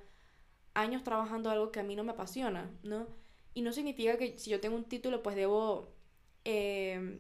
años 0.75 1.03
trabajando 1.03 1.49
algo 1.49 1.71
que 1.71 1.79
a 1.79 1.83
mí 1.83 1.95
no 1.95 2.03
me 2.03 2.11
apasiona, 2.11 2.69
¿no? 2.83 3.07
Y 3.55 3.61
no 3.61 3.71
significa 3.71 4.17
que 4.17 4.37
si 4.37 4.51
yo 4.51 4.59
tengo 4.59 4.75
un 4.75 4.83
título, 4.83 5.23
pues 5.23 5.35
debo, 5.35 5.95
em, 6.43 7.19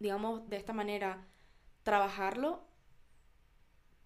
digamos, 0.00 0.48
de 0.48 0.56
esta 0.56 0.72
manera, 0.72 1.28
trabajarlo. 1.84 2.64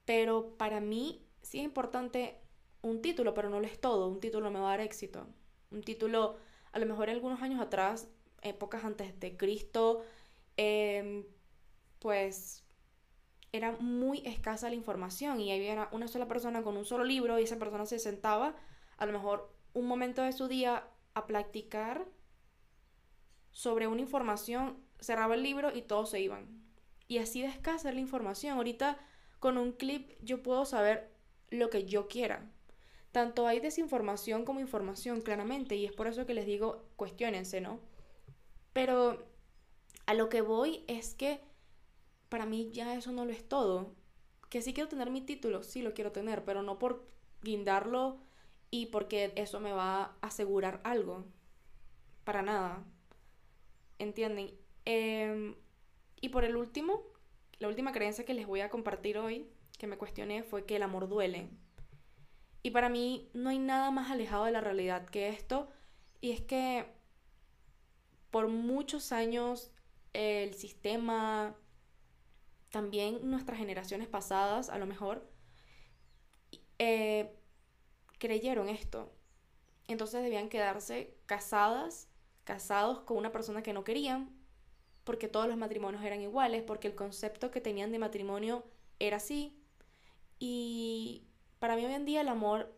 Pero 0.05 0.57
para 0.59 0.81
mí 0.81 1.27
sí 1.41 1.59
es 1.59 1.65
importante 1.65 2.41
un 2.83 3.01
título, 3.01 3.33
pero 3.33 3.49
no 3.49 3.61
lo 3.61 3.67
es 3.67 3.81
todo. 3.81 4.09
Un 4.09 4.21
título 4.21 4.51
me 4.51 4.61
va 4.61 4.67
a 4.67 4.77
dar 4.77 4.81
éxito. 4.81 5.27
Un 5.71 5.83
título, 5.83 6.37
a 6.73 6.79
lo 6.79 6.85
mejor 6.85 7.09
algunos 7.09 7.41
años 7.41 7.61
atrás, 7.61 8.09
épocas 8.43 8.85
antes 8.85 9.19
de 9.19 9.37
Cristo, 9.37 10.03
Em, 10.59 11.25
pues 12.01 12.65
era 13.53 13.77
muy 13.79 14.27
escasa 14.27 14.69
la 14.69 14.75
información 14.75 15.41
y 15.41 15.53
había 15.53 15.89
una 15.93 16.09
sola 16.09 16.27
persona 16.27 16.63
con 16.63 16.77
un 16.77 16.85
solo 16.85 17.05
libro 17.05 17.39
y 17.39 17.45
esa 17.45 17.61
persona 17.61 17.87
se 17.87 18.01
sentaba 18.01 18.57
a 18.99 19.07
lo 19.07 19.13
mejor 19.13 19.55
un 19.73 19.87
momento 19.87 20.21
de 20.23 20.33
su 20.33 20.49
día 20.49 20.85
a 21.15 21.27
practicar 21.27 22.07
sobre 23.53 23.87
una 23.87 24.01
información, 24.01 24.83
cerraba 24.99 25.37
el 25.37 25.45
libro 25.45 25.75
y 25.75 25.83
todos 25.83 26.11
se 26.11 26.21
iban. 26.21 26.68
Y 27.09 27.19
así 27.19 27.43
de 27.43 27.93
la 27.93 28.01
información. 28.01 28.57
Ahorita 28.57 28.99
con 29.41 29.59
un 29.59 29.73
clip 29.73 30.13
yo 30.23 30.43
puedo 30.43 30.65
saber 30.65 31.11
lo 31.51 31.71
que 31.71 31.85
yo 31.85 32.09
quiera. 32.09 32.51
Tanto 33.13 33.47
hay 33.47 33.61
desinformación 33.61 34.45
como 34.45 34.61
información, 34.61 35.23
claramente, 35.23 35.75
y 35.77 35.87
es 35.87 35.93
por 35.93 36.07
eso 36.07 36.27
que 36.27 36.35
les 36.35 36.47
digo, 36.47 36.85
cuestionense, 36.97 37.61
¿no? 37.61 37.81
Pero 38.75 39.27
a 40.07 40.15
lo 40.15 40.29
que 40.29 40.43
voy 40.43 40.85
es 40.87 41.15
que 41.15 41.41
para 42.29 42.47
mí 42.47 42.71
ya 42.73 42.95
eso 42.95 43.13
no 43.13 43.25
lo 43.25 43.33
es 43.33 43.49
todo. 43.49 43.95
Que 44.51 44.63
sí 44.63 44.75
quiero 44.75 44.89
tener 44.89 45.11
mi 45.11 45.23
título, 45.23 45.63
sí 45.63 45.83
lo 45.83 45.95
quiero 45.95 46.13
tener, 46.13 46.45
pero 46.45 46.63
no 46.63 46.79
por 46.79 47.07
guindarlo 47.43 48.19
y 48.71 48.87
porque 48.87 49.33
eso 49.37 49.61
me 49.61 49.73
va 49.73 50.03
a 50.03 50.17
asegurar 50.21 50.81
algo. 50.85 51.25
Para 52.25 52.43
nada. 52.43 52.85
¿Entienden? 53.99 54.55
Em, 54.85 55.55
y 56.21 56.31
por 56.31 56.45
el 56.45 56.57
último, 56.57 57.03
la 57.59 57.69
última 57.69 57.93
creencia 57.93 58.25
que 58.25 58.35
les 58.35 58.47
voy 58.47 58.61
a 58.61 58.71
compartir 58.71 59.19
hoy, 59.19 59.51
que 59.79 59.87
me 59.87 59.99
cuestioné, 59.99 60.43
fue 60.43 60.65
que 60.65 60.77
el 60.77 60.83
amor 60.83 61.09
duele. 61.09 61.49
Y 62.63 62.71
para 62.71 62.89
mí 62.89 63.31
no 63.35 63.51
hay 63.51 63.59
nada 63.59 63.91
más 63.91 64.11
alejado 64.11 64.45
de 64.45 64.53
la 64.53 64.61
realidad 64.61 65.07
que 65.07 65.29
esto. 65.29 65.69
Y 66.21 66.33
es 66.33 66.41
que 66.41 66.87
por 68.31 68.49
muchos 68.49 69.13
años 69.13 69.71
el 70.13 70.55
sistema, 70.55 71.57
también 72.71 73.31
nuestras 73.31 73.59
generaciones 73.59 74.09
pasadas, 74.09 74.69
a 74.69 74.79
lo 74.79 74.87
mejor, 74.87 75.31
eh, 76.79 77.35
creyeron 78.19 78.69
esto. 78.69 79.13
Entonces 79.87 80.23
debían 80.23 80.49
quedarse 80.49 81.17
casadas, 81.27 82.09
casados 82.45 83.01
con 83.01 83.17
una 83.17 83.33
persona 83.33 83.63
que 83.63 83.73
no 83.73 83.85
querían, 83.85 84.38
porque 85.09 85.27
todos 85.27 85.49
los 85.49 85.57
matrimonios 85.57 86.05
eran 86.05 86.21
iguales, 86.21 86.63
porque 86.63 86.87
el 86.87 86.95
concepto 86.95 87.51
que 87.51 87.63
tenían 87.63 87.93
de 87.93 87.99
matrimonio 87.99 88.63
era 88.99 89.17
así. 89.17 89.59
Y 90.39 91.25
para 91.61 91.77
mí 91.77 91.87
hoy 91.87 91.95
en 91.95 92.05
día 92.05 92.21
el 92.21 92.29
amor 92.29 92.77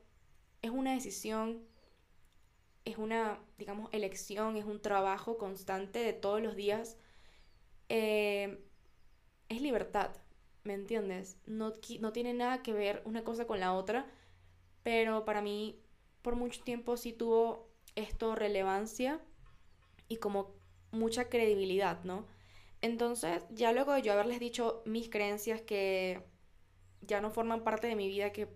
es 0.63 0.71
una 0.71 0.95
decisión, 0.95 1.67
es 2.85 2.99
una, 2.99 3.41
digamos, 3.59 3.89
elección, 3.91 4.57
es 4.57 4.65
un 4.65 4.81
trabajo 4.81 5.39
constante 5.39 5.99
de 5.99 6.13
todos 6.13 6.41
los 6.41 6.55
días 6.55 6.99
eh, 7.89 8.65
es 9.49 9.61
libertad, 9.61 10.13
¿me 10.63 10.75
entiendes? 10.75 11.37
No, 11.47 11.73
no 11.99 12.13
tiene 12.13 12.33
nada 12.33 12.63
que 12.63 12.73
ver 12.73 13.03
una 13.07 13.25
cosa 13.25 13.49
con 13.49 13.59
la 13.59 13.75
otra, 13.75 14.07
pero 14.85 15.25
para 15.25 15.43
mí 15.43 15.83
por 16.23 16.37
mucho 16.37 16.63
tiempo 16.63 16.97
sí 16.97 17.13
tuvo 17.13 17.69
esto 17.97 18.37
relevancia 18.37 19.21
y 20.07 20.19
como 20.19 20.60
mucha 20.93 21.29
credibilidad, 21.29 22.03
¿no? 22.05 22.27
Entonces, 22.83 23.43
ya 23.51 23.73
luego 23.73 23.93
de 23.93 24.03
yo 24.03 24.13
haberles 24.13 24.41
dicho 24.41 24.83
mis 24.87 25.09
creencias 25.11 25.61
que 25.61 26.23
ya 27.03 27.21
no 27.21 27.31
forman 27.31 27.65
parte 27.65 27.87
de 27.87 27.97
mi 27.97 28.09
vida, 28.09 28.33
que, 28.33 28.49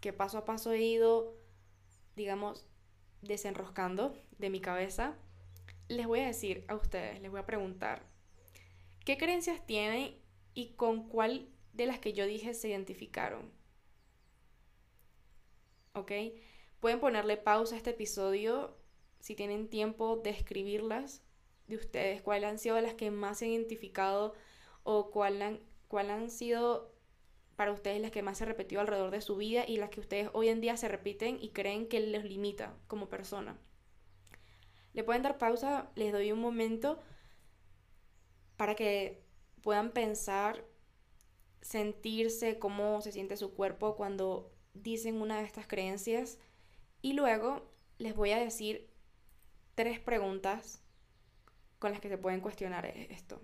que 0.00 0.12
paso 0.12 0.38
a 0.38 0.44
paso 0.44 0.72
he 0.72 0.80
ido, 0.80 1.36
digamos, 2.16 2.66
desenroscando 3.22 4.14
de 4.38 4.50
mi 4.50 4.60
cabeza, 4.60 5.16
les 5.88 6.06
voy 6.06 6.20
a 6.20 6.26
decir 6.26 6.64
a 6.68 6.74
ustedes, 6.74 7.20
les 7.20 7.30
voy 7.30 7.40
a 7.40 7.46
preguntar, 7.46 8.12
¿Qué 9.04 9.18
creencias 9.18 9.66
tienen 9.66 10.16
y 10.54 10.74
con 10.74 11.08
cuál 11.08 11.48
de 11.72 11.86
las 11.86 11.98
que 11.98 12.12
yo 12.12 12.24
dije 12.24 12.54
se 12.54 12.68
identificaron? 12.68 13.50
¿Ok? 15.94 16.12
Pueden 16.78 17.00
ponerle 17.00 17.36
pausa 17.36 17.74
a 17.74 17.78
este 17.78 17.90
episodio 17.90 18.76
si 19.18 19.34
tienen 19.34 19.68
tiempo 19.68 20.20
de 20.22 20.30
escribirlas 20.30 21.22
de 21.72 21.78
ustedes, 21.78 22.22
cuáles 22.22 22.50
han 22.50 22.58
sido 22.58 22.80
las 22.80 22.94
que 22.94 23.10
más 23.10 23.38
se 23.38 23.46
han 23.46 23.52
identificado 23.52 24.34
o 24.84 25.10
cuáles 25.10 25.42
han, 25.42 25.60
cuál 25.88 26.10
han 26.10 26.30
sido 26.30 26.92
para 27.56 27.72
ustedes 27.72 28.00
las 28.00 28.10
que 28.10 28.22
más 28.22 28.38
se 28.38 28.44
repetió 28.44 28.80
alrededor 28.80 29.10
de 29.10 29.20
su 29.20 29.36
vida 29.36 29.64
y 29.66 29.76
las 29.76 29.90
que 29.90 30.00
ustedes 30.00 30.30
hoy 30.32 30.48
en 30.48 30.60
día 30.60 30.76
se 30.76 30.88
repiten 30.88 31.38
y 31.40 31.50
creen 31.50 31.86
que 31.86 32.00
les 32.00 32.24
limita 32.24 32.74
como 32.86 33.08
persona. 33.08 33.58
Le 34.94 35.04
pueden 35.04 35.22
dar 35.22 35.38
pausa, 35.38 35.90
les 35.94 36.12
doy 36.12 36.32
un 36.32 36.40
momento 36.40 36.98
para 38.56 38.74
que 38.74 39.22
puedan 39.62 39.92
pensar, 39.92 40.64
sentirse 41.60 42.58
cómo 42.58 43.00
se 43.00 43.12
siente 43.12 43.36
su 43.36 43.54
cuerpo 43.54 43.96
cuando 43.96 44.52
dicen 44.74 45.20
una 45.20 45.38
de 45.38 45.44
estas 45.44 45.66
creencias 45.66 46.38
y 47.00 47.12
luego 47.12 47.70
les 47.98 48.14
voy 48.14 48.32
a 48.32 48.38
decir 48.38 48.90
tres 49.74 50.00
preguntas 50.00 50.81
con 51.82 51.90
las 51.90 52.00
que 52.00 52.08
se 52.08 52.16
pueden 52.16 52.40
cuestionar 52.40 52.86
esto. 52.86 53.42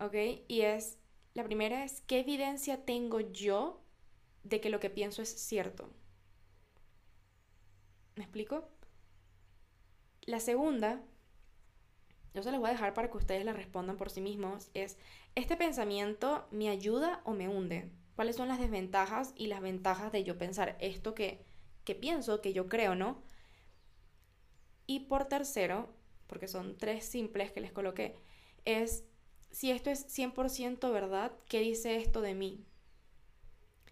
¿Ok? 0.00 0.14
Y 0.48 0.62
es, 0.62 0.96
la 1.34 1.44
primera 1.44 1.84
es, 1.84 2.00
¿qué 2.06 2.20
evidencia 2.20 2.86
tengo 2.86 3.20
yo 3.20 3.82
de 4.42 4.62
que 4.62 4.70
lo 4.70 4.80
que 4.80 4.88
pienso 4.88 5.20
es 5.20 5.28
cierto? 5.28 5.90
¿Me 8.16 8.24
explico? 8.24 8.70
La 10.22 10.40
segunda, 10.40 11.02
yo 12.32 12.42
se 12.42 12.50
las 12.50 12.58
voy 12.58 12.70
a 12.70 12.72
dejar 12.72 12.94
para 12.94 13.10
que 13.10 13.18
ustedes 13.18 13.44
la 13.44 13.52
respondan 13.52 13.98
por 13.98 14.08
sí 14.08 14.22
mismos, 14.22 14.70
es, 14.72 14.96
¿este 15.34 15.58
pensamiento 15.58 16.48
me 16.50 16.70
ayuda 16.70 17.20
o 17.24 17.34
me 17.34 17.48
hunde? 17.48 17.90
¿Cuáles 18.16 18.36
son 18.36 18.48
las 18.48 18.60
desventajas 18.60 19.34
y 19.36 19.48
las 19.48 19.60
ventajas 19.60 20.10
de 20.10 20.24
yo 20.24 20.38
pensar 20.38 20.78
esto 20.80 21.14
que, 21.14 21.44
que 21.84 21.94
pienso, 21.94 22.40
que 22.40 22.54
yo 22.54 22.66
creo, 22.66 22.94
¿no? 22.94 23.22
Y 24.86 25.00
por 25.00 25.26
tercero, 25.26 25.97
porque 26.28 26.46
son 26.46 26.76
tres 26.76 27.04
simples 27.04 27.50
que 27.50 27.60
les 27.60 27.72
coloqué, 27.72 28.14
es 28.64 29.04
si 29.50 29.70
esto 29.70 29.90
es 29.90 30.06
100% 30.06 30.92
verdad, 30.92 31.32
¿qué 31.48 31.60
dice 31.60 31.96
esto 31.96 32.20
de 32.20 32.34
mí? 32.34 32.64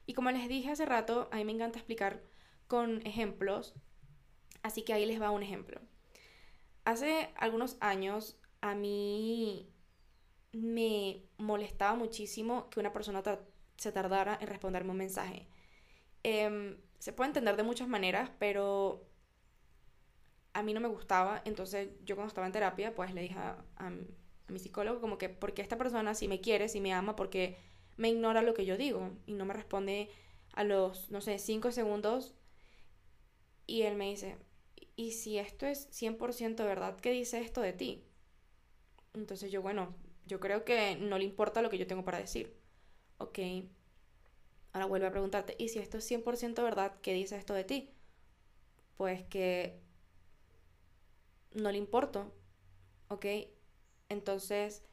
Y 0.07 0.15
como 0.15 0.31
les 0.31 0.49
dije 0.49 0.71
hace 0.71 0.87
rato, 0.87 1.29
a 1.33 1.37
mí 1.37 1.45
me 1.45 1.53
encanta 1.53 1.79
explicar 1.79 2.23
con 2.69 3.05
ejemplos, 3.07 3.75
así 4.63 4.83
que 4.83 4.93
ahí 4.93 5.07
les 5.07 5.21
va 5.21 5.31
un 5.31 5.43
ejemplo. 5.43 5.81
Hace 6.85 7.31
algunos 7.37 7.77
años 7.81 8.39
a 8.61 8.75
mí 8.75 9.69
me 10.53 11.25
molestaba 11.39 11.97
muchísimo 11.97 12.71
que 12.71 12.81
una 12.81 12.93
persona 12.93 13.23
se 13.77 13.93
tardara 13.93 14.39
en 14.41 14.47
responderme 14.47 14.93
un 14.93 14.99
mensaje. 14.99 15.49
Em, 16.23 16.79
se 16.99 17.13
puede 17.13 17.29
entender 17.29 17.57
de 17.57 17.63
muchas 17.63 17.89
maneras, 17.89 18.31
pero 18.39 19.05
a 20.57 20.63
mí 20.63 20.73
no 20.73 20.81
me 20.81 20.89
gustaba. 20.89 21.43
Entonces 21.45 21.91
yo 22.05 22.17
cuando 22.17 22.29
estaba 22.29 22.47
en 22.47 22.53
terapia, 22.55 22.95
pues 22.95 23.13
le 23.13 23.21
dije 23.23 23.37
a, 23.39 23.93
mi 24.49 24.59
psicólogo 24.59 25.01
como 25.01 25.19
que, 25.19 25.29
porque 25.29 25.61
esta 25.61 25.77
persona 25.77 26.15
si 26.15 26.29
me 26.29 26.41
quiere, 26.41 26.69
si 26.69 26.81
me 26.81 26.93
ama, 26.95 27.15
porque 27.17 27.57
me 27.97 28.09
ignora 28.09 28.43
lo 28.43 28.55
que 28.55 28.65
yo 28.65 28.77
digo 28.77 29.11
y 29.27 29.35
no 29.35 29.45
me 29.45 29.53
responde 29.53 30.09
a 30.53 30.65
los, 30.65 31.11
no 31.11 31.21
sé, 31.21 31.39
cinco 31.39 31.73
segundos. 31.73 32.35
Y 33.67 33.83
él 33.83 33.97
me 33.97 34.09
dice, 34.09 34.37
y 34.95 35.13
si 35.13 35.39
esto 35.39 35.67
es 35.67 35.89
100% 35.91 36.65
verdad, 36.65 36.97
¿qué 37.01 37.11
dice 37.11 37.41
esto 37.41 37.61
de 37.61 37.73
ti? 37.73 38.05
Entonces 39.15 39.51
yo, 39.51 39.61
bueno, 39.61 39.95
yo 40.27 40.41
creo 40.41 40.65
que 40.65 40.97
no 40.97 41.19
le 41.19 41.25
importa 41.25 41.61
lo 41.61 41.69
que 41.69 41.79
yo 41.79 41.87
tengo 41.87 42.05
para 42.05 42.19
decir. 42.19 42.57
Ok. 43.19 43.41
Ahora 44.73 44.87
vuelvo 44.87 45.07
a 45.07 45.11
preguntarte, 45.11 45.55
¿y 45.59 45.69
si 45.69 45.81
esto 45.81 45.99
es 45.99 46.11
100% 46.11 46.63
verdad, 46.63 46.95
qué 47.03 47.13
dice 47.13 47.37
esto 47.37 47.53
de 47.53 47.65
ti? 47.65 47.91
Pues 48.97 49.25
que 49.25 49.86
no 51.57 51.73
le 51.73 51.79
importo. 51.79 52.33
Ok. 53.09 53.27
Entonces, 54.09 54.85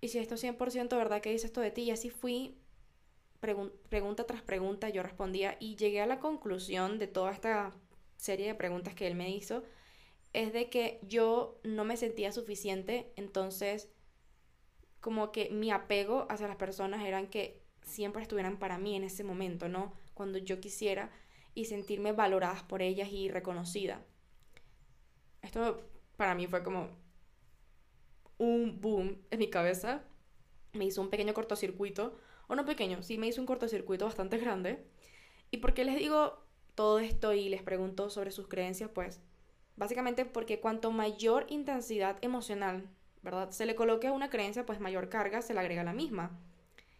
¿y 0.00 0.08
si 0.08 0.18
esto 0.18 0.34
es 0.34 0.42
100% 0.42 0.96
verdad, 0.96 1.22
qué 1.22 1.30
dice 1.30 1.46
esto 1.46 1.60
de 1.60 1.70
ti? 1.70 1.82
Y 1.82 1.90
así 1.90 2.10
fui 2.10 2.58
pregunta 3.88 4.24
tras 4.24 4.42
pregunta, 4.42 4.88
yo 4.88 5.02
respondía 5.02 5.56
y 5.60 5.76
llegué 5.76 6.00
a 6.00 6.06
la 6.06 6.18
conclusión 6.18 6.98
de 6.98 7.06
toda 7.06 7.30
esta 7.30 7.72
serie 8.16 8.46
de 8.46 8.54
preguntas 8.54 8.94
que 8.94 9.06
él 9.06 9.14
me 9.14 9.30
hizo, 9.30 9.64
es 10.32 10.52
de 10.52 10.70
que 10.70 10.98
yo 11.02 11.60
no 11.62 11.84
me 11.84 11.98
sentía 11.98 12.32
suficiente, 12.32 13.12
entonces 13.16 13.90
como 15.00 15.30
que 15.30 15.50
mi 15.50 15.70
apego 15.70 16.26
hacia 16.30 16.48
las 16.48 16.56
personas 16.56 17.04
eran 17.04 17.26
que 17.26 17.62
siempre 17.82 18.22
estuvieran 18.22 18.58
para 18.58 18.78
mí 18.78 18.96
en 18.96 19.04
ese 19.04 19.24
momento, 19.24 19.68
¿no? 19.68 19.92
Cuando 20.14 20.38
yo 20.38 20.60
quisiera 20.60 21.10
y 21.54 21.66
sentirme 21.66 22.12
valoradas 22.12 22.62
por 22.62 22.80
ellas 22.80 23.10
y 23.12 23.28
reconocida. 23.28 24.02
Esto 25.44 25.86
para 26.16 26.34
mí 26.34 26.46
fue 26.46 26.62
como 26.62 26.88
un 28.38 28.80
boom 28.80 29.18
en 29.30 29.38
mi 29.38 29.50
cabeza. 29.50 30.02
Me 30.72 30.86
hizo 30.86 31.02
un 31.02 31.10
pequeño 31.10 31.34
cortocircuito, 31.34 32.18
o 32.48 32.54
no 32.54 32.64
pequeño, 32.64 33.02
sí 33.02 33.18
me 33.18 33.26
hizo 33.26 33.40
un 33.40 33.46
cortocircuito 33.46 34.06
bastante 34.06 34.38
grande. 34.38 34.84
¿Y 35.50 35.58
por 35.58 35.74
qué 35.74 35.84
les 35.84 35.96
digo 35.96 36.42
todo 36.74 36.98
esto 36.98 37.32
y 37.32 37.48
les 37.48 37.62
pregunto 37.62 38.10
sobre 38.10 38.32
sus 38.32 38.48
creencias, 38.48 38.90
pues 38.90 39.20
básicamente 39.76 40.24
porque 40.24 40.60
cuanto 40.60 40.90
mayor 40.90 41.46
intensidad 41.48 42.16
emocional, 42.22 42.88
¿verdad? 43.22 43.50
Se 43.50 43.66
le 43.66 43.74
coloque 43.74 44.08
a 44.08 44.12
una 44.12 44.30
creencia, 44.30 44.66
pues 44.66 44.80
mayor 44.80 45.08
carga 45.08 45.42
se 45.42 45.54
le 45.54 45.60
agrega 45.60 45.82
a 45.82 45.84
la 45.84 45.92
misma. 45.92 46.40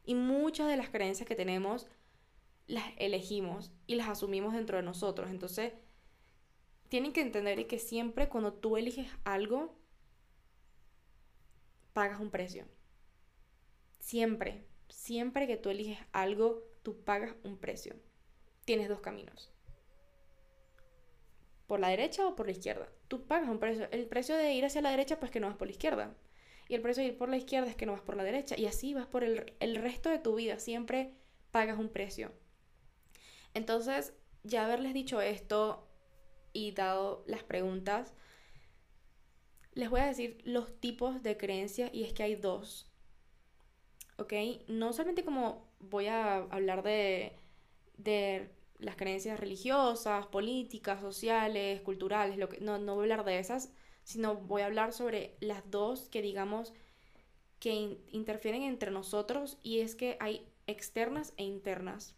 Y 0.04 0.14
muchas 0.14 0.68
de 0.68 0.76
las 0.76 0.90
creencias 0.90 1.26
que 1.26 1.35
tenemos 1.35 1.87
las 2.66 2.85
elegimos 2.98 3.72
y 3.87 3.94
las 3.94 4.09
asumimos 4.09 4.52
dentro 4.52 4.76
de 4.76 4.83
nosotros. 4.83 5.30
Entonces, 5.30 5.72
tienen 6.94 7.12
que 7.12 7.22
entender 7.22 7.66
que 7.66 7.80
siempre 7.80 8.28
cuando 8.28 8.52
tú 8.52 8.76
eliges 8.76 9.09
algo, 9.24 9.76
pagas 11.92 12.20
un 12.20 12.30
precio. 12.30 12.68
Siempre, 13.98 14.64
siempre 14.88 15.48
que 15.48 15.57
tú 15.57 15.70
eliges 15.70 15.98
algo, 16.12 16.62
tú 16.85 17.02
pagas 17.02 17.35
un 17.42 17.59
precio. 17.59 17.96
Tienes 18.64 18.88
dos 18.88 19.00
caminos 19.00 19.50
por 21.66 21.80
la 21.80 21.88
derecha 21.88 22.28
o 22.28 22.37
por 22.37 22.46
la 22.46 22.52
izquierda. 22.52 22.88
Tú 23.09 23.26
pagas 23.26 23.48
un 23.48 23.59
precio. 23.59 23.88
El 23.90 24.07
precio 24.07 24.37
de 24.37 24.52
ir 24.52 24.64
hacia 24.64 24.80
la 24.80 24.90
derecha, 24.90 25.18
pues 25.18 25.33
que 25.33 25.40
no 25.40 25.48
vas 25.48 25.57
por 25.57 25.66
la 25.66 25.72
izquierda. 25.72 26.14
Y 26.68 26.76
el 26.76 26.80
precio 26.80 27.02
de 27.02 27.09
ir 27.09 27.18
por 27.18 27.28
la 27.28 27.38
izquierda 27.38 27.68
es 27.68 27.74
que 27.74 27.87
no 27.87 27.92
vas 27.94 28.02
por 28.02 28.16
la 28.16 28.22
derecha. 28.22 28.54
Y 28.57 28.66
así 28.66 28.94
vas 28.94 29.09
por 29.09 29.24
el, 29.24 29.52
el 29.59 29.74
resto 29.74 30.11
de 30.11 30.20
tu 30.20 30.37
vida. 30.37 30.61
Siempre 30.61 31.12
pagas 31.50 31.76
un 31.76 31.88
precio. 31.88 32.30
Entonces, 33.52 34.14
ya 34.44 34.64
haberles 34.64 34.94
dicho 34.94 35.20
esto 35.20 35.83
y 36.54 36.72
dado 36.72 37.22
las 37.26 37.42
preguntas, 37.42 38.14
les 39.74 39.90
voy 39.90 40.00
a 40.00 40.06
decir 40.06 40.40
los 40.44 40.80
tipos 40.80 41.22
de 41.22 41.36
creencias 41.36 41.92
y 41.92 42.04
es 42.04 42.14
que 42.14 42.22
hay 42.22 42.36
dos. 42.36 42.90
¿Ok? 44.16 44.32
No 44.68 44.92
solamente 44.92 45.24
como 45.24 45.68
voy 45.80 46.06
a 46.06 46.36
hablar 46.36 46.82
de, 46.82 47.36
de 47.98 48.48
las 48.78 48.96
creencias 48.96 49.38
religiosas, 49.38 50.26
políticas, 50.26 51.00
sociales, 51.00 51.80
culturales, 51.82 52.38
lo 52.38 52.48
que, 52.48 52.60
no, 52.60 52.78
no 52.78 52.94
voy 52.94 53.10
a 53.10 53.14
hablar 53.14 53.26
de 53.26 53.38
esas, 53.38 53.72
sino 54.04 54.36
voy 54.36 54.62
a 54.62 54.66
hablar 54.66 54.92
sobre 54.92 55.36
las 55.40 55.68
dos 55.70 56.08
que 56.08 56.22
digamos 56.22 56.72
que 57.58 57.98
interfieren 58.12 58.62
entre 58.62 58.90
nosotros 58.90 59.58
y 59.62 59.80
es 59.80 59.94
que 59.94 60.16
hay 60.20 60.46
externas 60.66 61.32
e 61.36 61.44
internas. 61.44 62.14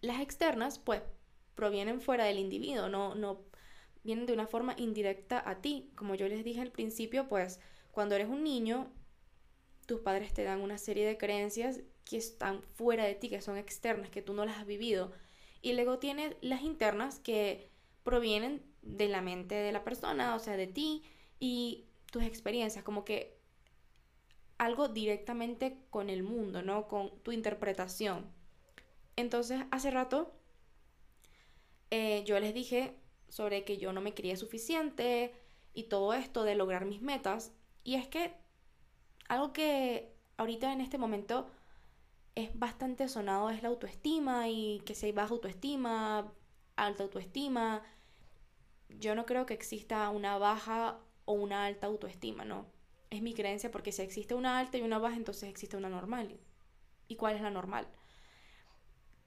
Las 0.00 0.20
externas 0.20 0.78
pues 0.78 1.02
provienen 1.54 2.00
fuera 2.00 2.24
del 2.24 2.38
individuo, 2.38 2.88
no, 2.88 3.14
no 3.14 3.44
vienen 4.04 4.26
de 4.26 4.32
una 4.32 4.46
forma 4.46 4.74
indirecta 4.76 5.42
a 5.48 5.60
ti. 5.60 5.90
Como 5.94 6.14
yo 6.14 6.28
les 6.28 6.44
dije 6.44 6.60
al 6.60 6.72
principio, 6.72 7.28
pues 7.28 7.60
cuando 7.90 8.14
eres 8.14 8.28
un 8.28 8.42
niño, 8.42 8.90
tus 9.86 10.00
padres 10.00 10.32
te 10.32 10.44
dan 10.44 10.60
una 10.60 10.78
serie 10.78 11.06
de 11.06 11.18
creencias 11.18 11.80
que 12.04 12.16
están 12.16 12.62
fuera 12.74 13.04
de 13.04 13.14
ti, 13.14 13.28
que 13.28 13.40
son 13.40 13.56
externas, 13.56 14.10
que 14.10 14.22
tú 14.22 14.34
no 14.34 14.44
las 14.44 14.58
has 14.58 14.66
vivido 14.66 15.12
y 15.62 15.72
luego 15.74 15.98
tienes 15.98 16.34
las 16.40 16.62
internas 16.62 17.20
que 17.20 17.70
provienen 18.02 18.62
de 18.82 19.08
la 19.08 19.22
mente 19.22 19.54
de 19.54 19.72
la 19.72 19.84
persona, 19.84 20.34
o 20.34 20.40
sea, 20.40 20.56
de 20.56 20.66
ti 20.66 21.04
y 21.38 21.86
tus 22.10 22.24
experiencias, 22.24 22.84
como 22.84 23.04
que 23.04 23.40
algo 24.58 24.88
directamente 24.88 25.78
con 25.88 26.10
el 26.10 26.24
mundo, 26.24 26.62
¿no? 26.62 26.88
Con 26.88 27.16
tu 27.22 27.30
interpretación. 27.30 28.26
Entonces, 29.16 29.62
hace 29.70 29.90
rato 29.90 30.34
eh, 31.94 32.24
yo 32.24 32.40
les 32.40 32.54
dije 32.54 32.96
sobre 33.28 33.64
que 33.64 33.76
yo 33.76 33.92
no 33.92 34.00
me 34.00 34.14
creía 34.14 34.38
suficiente 34.38 35.34
y 35.74 35.84
todo 35.84 36.14
esto 36.14 36.42
de 36.42 36.54
lograr 36.54 36.86
mis 36.86 37.02
metas. 37.02 37.52
Y 37.84 37.96
es 37.96 38.08
que 38.08 38.32
algo 39.28 39.52
que 39.52 40.16
ahorita 40.38 40.72
en 40.72 40.80
este 40.80 40.96
momento 40.96 41.50
es 42.34 42.58
bastante 42.58 43.08
sonado 43.08 43.50
es 43.50 43.62
la 43.62 43.68
autoestima 43.68 44.48
y 44.48 44.80
que 44.86 44.94
si 44.94 45.04
hay 45.04 45.12
baja 45.12 45.34
autoestima, 45.34 46.32
alta 46.76 47.02
autoestima. 47.02 47.82
Yo 48.88 49.14
no 49.14 49.26
creo 49.26 49.44
que 49.44 49.52
exista 49.52 50.08
una 50.08 50.38
baja 50.38 50.98
o 51.26 51.34
una 51.34 51.66
alta 51.66 51.88
autoestima, 51.88 52.46
¿no? 52.46 52.64
Es 53.10 53.20
mi 53.20 53.34
creencia 53.34 53.70
porque 53.70 53.92
si 53.92 54.00
existe 54.00 54.34
una 54.34 54.58
alta 54.58 54.78
y 54.78 54.80
una 54.80 54.98
baja, 54.98 55.16
entonces 55.16 55.50
existe 55.50 55.76
una 55.76 55.90
normal. 55.90 56.40
¿Y 57.06 57.16
cuál 57.16 57.36
es 57.36 57.42
la 57.42 57.50
normal? 57.50 57.86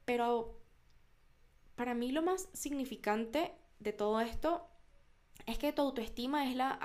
Pero 0.04 0.65
para 1.76 1.94
mí 1.94 2.12
lo 2.12 2.22
más 2.22 2.50
significante 2.54 3.54
de 3.80 3.94
todo 3.94 4.22
esto 4.22 4.68
es 5.46 5.58
que 5.58 5.74
tu 5.74 5.82
autoestima 5.82 6.50
es 6.50 6.56
la, 6.56 6.80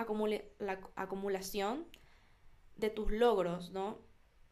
la 0.58 0.80
acumulación 0.96 1.86
de 2.76 2.90
tus 2.90 3.10
logros, 3.10 3.70
¿no? 3.70 3.98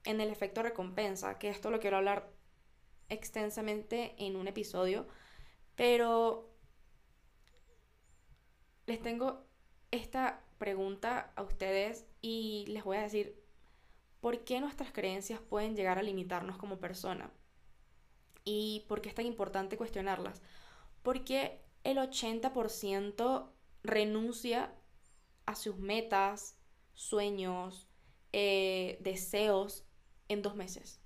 en 0.05 0.20
el 0.20 0.31
efecto 0.31 0.62
recompensa, 0.62 1.38
que 1.38 1.51
esto 1.51 1.70
lo 1.70 1.81
quiero 1.81 1.98
hablar 1.98 2.31
extensamente 3.11 4.14
en 4.18 4.37
un 4.37 4.48
episodio, 4.48 5.07
pero 5.77 6.51
les 8.87 9.03
tengo 9.03 9.46
esta 9.90 10.42
pregunta 10.59 11.33
a 11.37 11.42
ustedes 11.42 12.07
y 12.22 12.64
les 12.68 12.85
voy 12.85 12.96
a 12.96 13.03
decir 13.03 13.38
por 14.20 14.44
qué 14.44 14.61
nuestras 14.61 14.92
creencias 14.92 15.40
pueden 15.40 15.77
llegar 15.77 15.98
a 15.98 16.03
limitarnos 16.03 16.57
como 16.57 16.81
persona 16.81 17.31
y 18.49 18.87
por 18.89 19.03
qué 19.03 19.11
es 19.11 19.15
tan 19.15 19.27
importante 19.27 19.77
cuestionarlas. 19.77 20.41
Porque 21.03 21.61
el 21.85 21.99
80% 21.99 23.53
renuncia 23.83 24.75
a 25.45 25.55
sus 25.55 25.77
metas, 25.77 26.57
sueños, 26.95 27.89
eh, 28.33 28.97
deseos 29.03 29.85
en 30.29 30.41
dos 30.41 30.57
meses. 30.57 30.99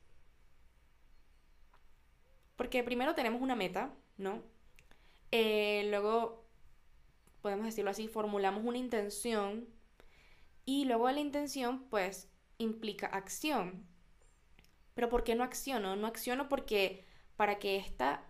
Porque 2.54 2.84
primero 2.84 3.16
tenemos 3.16 3.42
una 3.42 3.56
meta, 3.56 3.92
¿no? 4.18 4.44
Eh, 5.32 5.88
luego, 5.90 6.46
podemos 7.40 7.66
decirlo 7.66 7.90
así, 7.90 8.06
formulamos 8.06 8.64
una 8.64 8.78
intención 8.78 9.66
y 10.64 10.84
luego 10.84 11.10
la 11.10 11.18
intención, 11.18 11.88
pues, 11.88 12.30
implica 12.58 13.08
acción. 13.08 13.84
Pero 14.94 15.08
¿por 15.08 15.24
qué 15.24 15.34
no 15.34 15.42
acciono? 15.42 15.96
No 15.96 16.06
acciono 16.06 16.48
porque 16.48 17.04
para 17.42 17.58
que 17.58 17.76
esta, 17.76 18.24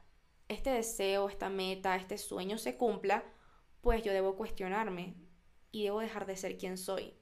este 0.48 0.70
deseo, 0.70 1.28
esta 1.28 1.50
meta, 1.50 1.96
este 1.96 2.16
sueño 2.16 2.56
se 2.56 2.78
cumpla, 2.78 3.22
pues 3.82 4.02
yo 4.02 4.10
debo 4.10 4.36
cuestionarme 4.36 5.16
y 5.70 5.84
debo 5.84 6.00
dejar 6.00 6.24
de 6.24 6.34
ser 6.34 6.56
quien 6.56 6.78
soy. 6.78 7.12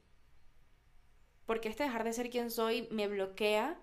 Porque 1.47 1.69
este 1.69 1.83
dejar 1.83 2.05
de 2.05 2.13
ser 2.13 2.31
quien 2.31 2.53
soy 2.53 2.87
me 2.93 3.09
bloquea 3.09 3.83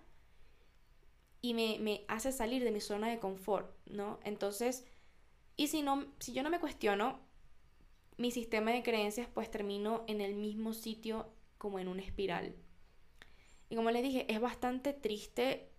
y 1.42 1.54
me, 1.54 1.80
me 1.80 2.06
hace 2.08 2.32
salir 2.32 2.64
de 2.64 2.72
mi 2.72 2.80
zona 2.80 3.10
de 3.10 3.20
confort, 3.20 3.76
¿no? 3.88 4.22
Entonces, 4.24 4.86
y 5.58 5.68
si, 5.68 5.82
no, 5.82 6.06
si 6.20 6.32
yo 6.32 6.44
no 6.44 6.50
me 6.50 6.62
cuestiono, 6.62 7.20
mi 8.16 8.32
sistema 8.32 8.72
de 8.72 8.84
creencias 8.84 9.28
pues 9.28 9.52
termino 9.52 10.06
en 10.08 10.22
el 10.22 10.34
mismo 10.34 10.74
sitio 10.74 11.28
como 11.58 11.78
en 11.78 11.90
una 11.90 12.04
espiral. 12.04 12.56
Y 13.68 13.76
como 13.76 13.92
les 13.92 14.02
dije, 14.02 14.26
es 14.34 14.40
bastante 14.40 14.94
triste 14.94 15.74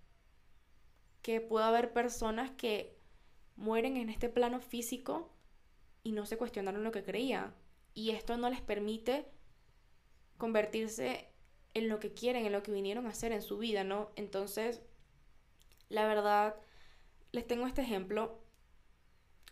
que 1.22 1.40
pueda 1.40 1.68
haber 1.68 1.92
personas 1.92 2.50
que 2.52 2.98
mueren 3.56 3.96
en 3.96 4.08
este 4.08 4.28
plano 4.28 4.60
físico 4.60 5.34
y 6.02 6.12
no 6.12 6.26
se 6.26 6.38
cuestionaron 6.38 6.84
lo 6.84 6.92
que 6.92 7.02
creían. 7.02 7.54
Y 7.94 8.10
esto 8.10 8.36
no 8.36 8.48
les 8.50 8.60
permite 8.60 9.26
convertirse 10.36 11.28
en 11.74 11.88
lo 11.88 11.98
que 11.98 12.14
quieren, 12.14 12.46
en 12.46 12.52
lo 12.52 12.62
que 12.62 12.72
vinieron 12.72 13.06
a 13.06 13.10
hacer 13.10 13.32
en 13.32 13.42
su 13.42 13.58
vida, 13.58 13.84
¿no? 13.84 14.10
Entonces, 14.16 14.80
la 15.88 16.06
verdad, 16.06 16.56
les 17.32 17.46
tengo 17.46 17.66
este 17.66 17.82
ejemplo 17.82 18.42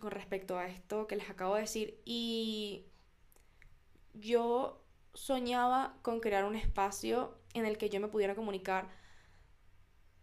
con 0.01 0.11
respecto 0.11 0.59
a 0.59 0.67
esto 0.67 1.07
que 1.07 1.17
les 1.17 1.31
acabo 1.31 1.55
de 1.55 1.63
decir 1.63 2.01
y 2.05 2.87
yo 4.15 4.85
soñaba 5.15 5.99
con 6.03 6.21
crear 6.21 6.45
un 6.45 6.57
espacio 6.57 7.39
en 7.55 7.65
el 7.65 7.79
que 7.79 7.89
yo 7.89 8.01
me 8.01 8.09
pudiera 8.09 8.35
comunicar 8.35 8.89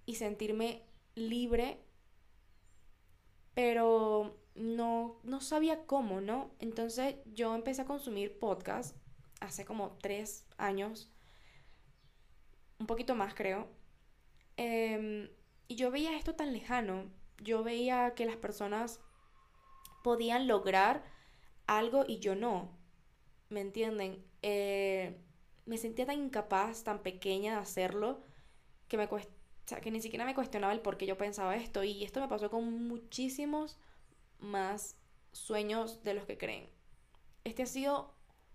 y 0.06 0.16
sentirme 0.16 0.86
libre, 1.16 1.84
pero 3.54 4.40
no, 4.56 5.20
no 5.24 5.42
sabía 5.42 5.86
cómo, 5.86 6.22
¿no? 6.22 6.52
Entonces 6.60 7.16
yo 7.26 7.56
empecé 7.56 7.84
a 7.84 7.86
consumir 7.86 8.40
podcast 8.40 8.96
hace 9.40 9.66
como 9.66 9.98
tres 10.02 10.48
años, 10.58 11.12
un 12.80 12.88
poquito 12.88 13.16
más 13.16 13.34
creo, 13.34 13.68
em, 14.58 15.30
y 15.68 15.76
yo 15.76 15.92
veía 15.92 16.18
esto 16.18 16.36
tan 16.36 16.54
lejano, 16.54 17.12
yo 17.42 17.64
veía 17.64 18.14
que 18.16 18.26
las 18.26 18.38
personas 18.38 19.00
podían 20.04 20.48
lograr 20.48 21.04
algo 21.68 22.06
y 22.08 22.20
yo 22.20 22.36
no, 22.36 22.78
¿me 23.50 23.62
entienden? 23.62 24.24
Eh, 24.42 25.18
me 25.66 25.78
sentía 25.78 26.06
tan 26.06 26.20
incapaz, 26.20 26.84
tan 26.84 27.02
pequeña 27.04 27.54
de 27.54 27.60
hacerlo, 27.62 28.22
que, 28.88 28.98
me 28.98 29.08
que 29.66 29.92
ni 29.92 30.02
siquiera 30.02 30.26
me 30.26 30.36
cuestionaba 30.36 30.74
el 30.74 30.82
por 30.82 30.98
qué 30.98 31.06
yo 31.06 31.18
pensaba 31.18 31.56
esto. 31.56 31.84
Y 31.84 32.04
esto 32.04 32.20
me 32.20 32.28
pasó 32.28 32.50
con 32.50 32.88
muchísimos 32.88 33.78
más 34.40 34.98
sueños 35.32 36.04
de 36.04 36.14
los 36.14 36.26
que 36.26 36.38
creen. 36.38 36.70
Este 37.44 37.64
ha 37.64 37.68
sido, 37.68 38.14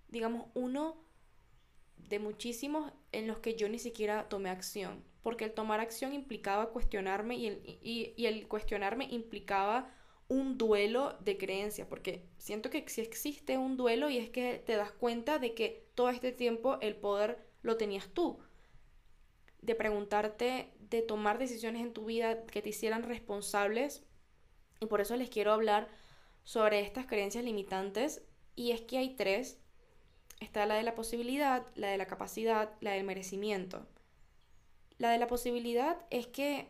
digamos, 0.09 0.47
uno 0.55 0.97
de 1.97 2.19
muchísimos 2.19 2.93
en 3.13 3.27
los 3.27 3.39
que 3.39 3.55
yo 3.55 3.69
ni 3.69 3.79
siquiera 3.79 4.29
tomé 4.29 4.51
acción. 4.51 5.05
Porque 5.23 5.45
el 5.45 5.53
tomar 5.53 5.81
acción 5.81 6.13
implicaba 6.13 6.71
cuestionarme 6.71 7.37
y 7.37 7.47
el, 7.47 7.79
y 7.83 8.27
el 8.27 8.47
cuestionarme 8.49 9.07
implicaba 9.11 9.93
un 10.29 10.59
duelo 10.59 11.17
de 11.21 11.39
creencia, 11.39 11.89
porque 11.89 12.29
siento 12.37 12.69
que 12.69 12.87
si 12.89 13.01
existe 13.01 13.57
un 13.57 13.77
duelo 13.77 14.11
y 14.11 14.19
es 14.19 14.29
que 14.29 14.63
te 14.65 14.77
das 14.77 14.93
cuenta 14.93 15.39
de 15.39 15.55
que 15.55 15.89
todo 15.95 16.11
este 16.11 16.33
tiempo 16.33 16.79
el 16.83 16.97
poder 16.97 17.39
lo 17.63 17.77
tenías 17.77 18.09
tú, 18.13 18.39
de 19.61 19.75
preguntarte, 19.75 20.73
de 20.79 21.03
tomar 21.03 21.39
decisiones 21.39 21.83
en 21.83 21.93
tu 21.93 22.07
vida 22.07 22.45
que 22.47 22.63
te 22.63 22.71
hicieran 22.71 23.03
responsables, 23.03 24.05
y 24.81 24.87
por 24.87 25.01
eso 25.01 25.17
les 25.17 25.31
quiero 25.31 25.53
hablar 25.53 25.89
sobre 26.45 26.81
estas 26.81 27.07
creencias 27.07 27.45
limitantes, 27.45 28.23
y 28.55 28.73
es 28.73 28.81
que 28.83 28.99
hay 28.99 29.15
tres, 29.17 29.59
está 30.41 30.67
la 30.67 30.75
de 30.75 30.83
la 30.83 30.95
posibilidad, 30.95 31.67
la 31.75 31.89
de 31.89 31.99
la 31.99 32.07
capacidad, 32.07 32.73
la 32.81 32.93
del 32.93 33.05
merecimiento. 33.05 33.87
La 34.99 35.11
de 35.11 35.19
la 35.19 35.27
posibilidad 35.27 35.99
es 36.11 36.27
que 36.27 36.69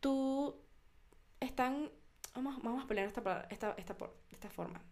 tú 0.00 0.56
están, 1.40 1.90
vamos, 2.34 2.62
vamos 2.62 2.84
a 2.84 2.86
pelear 2.86 3.06
esta, 3.06 3.46
esta, 3.50 3.74
esta, 3.76 3.96
esta 4.30 4.50
forma. 4.50 4.82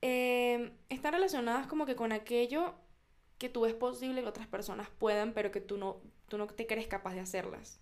Eh, 0.00 0.72
están 0.88 1.12
relacionadas 1.12 1.66
como 1.66 1.86
que 1.86 1.94
con 1.94 2.12
aquello 2.12 2.74
que 3.42 3.48
tú 3.48 3.66
es 3.66 3.74
posible 3.74 4.22
que 4.22 4.28
otras 4.28 4.46
personas 4.46 4.88
puedan, 5.00 5.32
pero 5.32 5.50
que 5.50 5.60
tú 5.60 5.76
no, 5.76 6.00
tú 6.28 6.38
no 6.38 6.46
te 6.46 6.68
crees 6.68 6.86
capaz 6.86 7.14
de 7.14 7.18
hacerlas. 7.18 7.80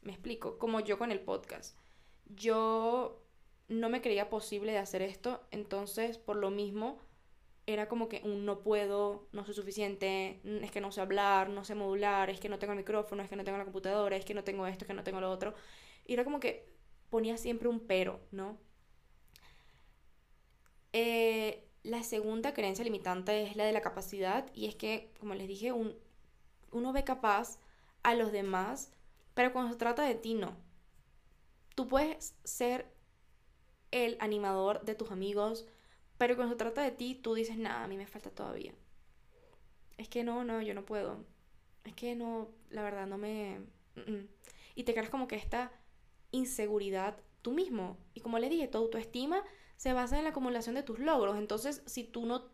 Me 0.00 0.10
explico, 0.10 0.58
como 0.58 0.80
yo 0.80 0.96
con 0.96 1.12
el 1.12 1.20
podcast. 1.20 1.76
Yo 2.34 3.22
no 3.68 3.90
me 3.90 4.00
creía 4.00 4.30
posible 4.30 4.72
de 4.72 4.78
hacer 4.78 5.02
esto, 5.02 5.42
entonces 5.50 6.16
por 6.16 6.36
lo 6.36 6.50
mismo 6.50 6.98
era 7.66 7.90
como 7.90 8.08
que 8.08 8.22
un 8.24 8.46
no 8.46 8.62
puedo, 8.62 9.28
no 9.32 9.44
soy 9.44 9.52
suficiente, 9.52 10.40
es 10.62 10.70
que 10.70 10.80
no 10.80 10.90
sé 10.90 11.02
hablar, 11.02 11.50
no 11.50 11.62
sé 11.62 11.74
modular, 11.74 12.30
es 12.30 12.40
que 12.40 12.48
no 12.48 12.58
tengo 12.58 12.72
el 12.72 12.78
micrófono, 12.78 13.22
es 13.22 13.28
que 13.28 13.36
no 13.36 13.44
tengo 13.44 13.58
la 13.58 13.64
computadora, 13.64 14.16
es 14.16 14.24
que 14.24 14.32
no 14.32 14.44
tengo 14.44 14.66
esto, 14.66 14.84
es 14.84 14.88
que 14.88 14.94
no 14.94 15.04
tengo 15.04 15.20
lo 15.20 15.30
otro. 15.30 15.52
Y 16.06 16.14
era 16.14 16.24
como 16.24 16.40
que 16.40 16.72
ponía 17.10 17.36
siempre 17.36 17.68
un 17.68 17.80
pero, 17.80 18.18
¿no? 18.30 18.56
Eh, 20.94 21.68
la 21.82 22.02
segunda 22.02 22.54
creencia 22.54 22.84
limitante 22.84 23.42
es 23.42 23.56
la 23.56 23.64
de 23.64 23.72
la 23.72 23.80
capacidad 23.80 24.46
y 24.54 24.66
es 24.66 24.76
que, 24.76 25.10
como 25.18 25.34
les 25.34 25.48
dije, 25.48 25.72
uno 25.72 26.92
ve 26.92 27.04
capaz 27.04 27.58
a 28.02 28.14
los 28.14 28.32
demás, 28.32 28.92
pero 29.34 29.52
cuando 29.52 29.72
se 29.72 29.78
trata 29.78 30.04
de 30.04 30.14
ti 30.14 30.34
no. 30.34 30.56
Tú 31.74 31.88
puedes 31.88 32.36
ser 32.44 32.86
el 33.90 34.16
animador 34.20 34.84
de 34.84 34.94
tus 34.94 35.10
amigos, 35.10 35.66
pero 36.18 36.36
cuando 36.36 36.54
se 36.54 36.58
trata 36.58 36.82
de 36.82 36.92
ti, 36.92 37.14
tú 37.14 37.34
dices, 37.34 37.56
nada, 37.56 37.84
a 37.84 37.88
mí 37.88 37.96
me 37.96 38.06
falta 38.06 38.30
todavía. 38.30 38.74
Es 39.98 40.08
que 40.08 40.22
no, 40.22 40.44
no, 40.44 40.62
yo 40.62 40.74
no 40.74 40.84
puedo. 40.84 41.24
Es 41.84 41.94
que 41.94 42.14
no, 42.14 42.48
la 42.70 42.82
verdad, 42.82 43.06
no 43.06 43.18
me... 43.18 43.60
Y 44.74 44.84
te 44.84 44.92
creas 44.92 45.10
como 45.10 45.28
que 45.28 45.36
esta 45.36 45.72
inseguridad 46.30 47.18
tú 47.42 47.52
mismo. 47.52 47.98
Y 48.14 48.20
como 48.20 48.38
le 48.38 48.48
dije, 48.48 48.68
tu 48.68 48.78
autoestima 48.78 49.42
se 49.82 49.92
basa 49.92 50.16
en 50.16 50.22
la 50.22 50.30
acumulación 50.30 50.76
de 50.76 50.84
tus 50.84 51.00
logros. 51.00 51.36
Entonces, 51.36 51.82
si 51.86 52.04
tú 52.04 52.24
no 52.24 52.44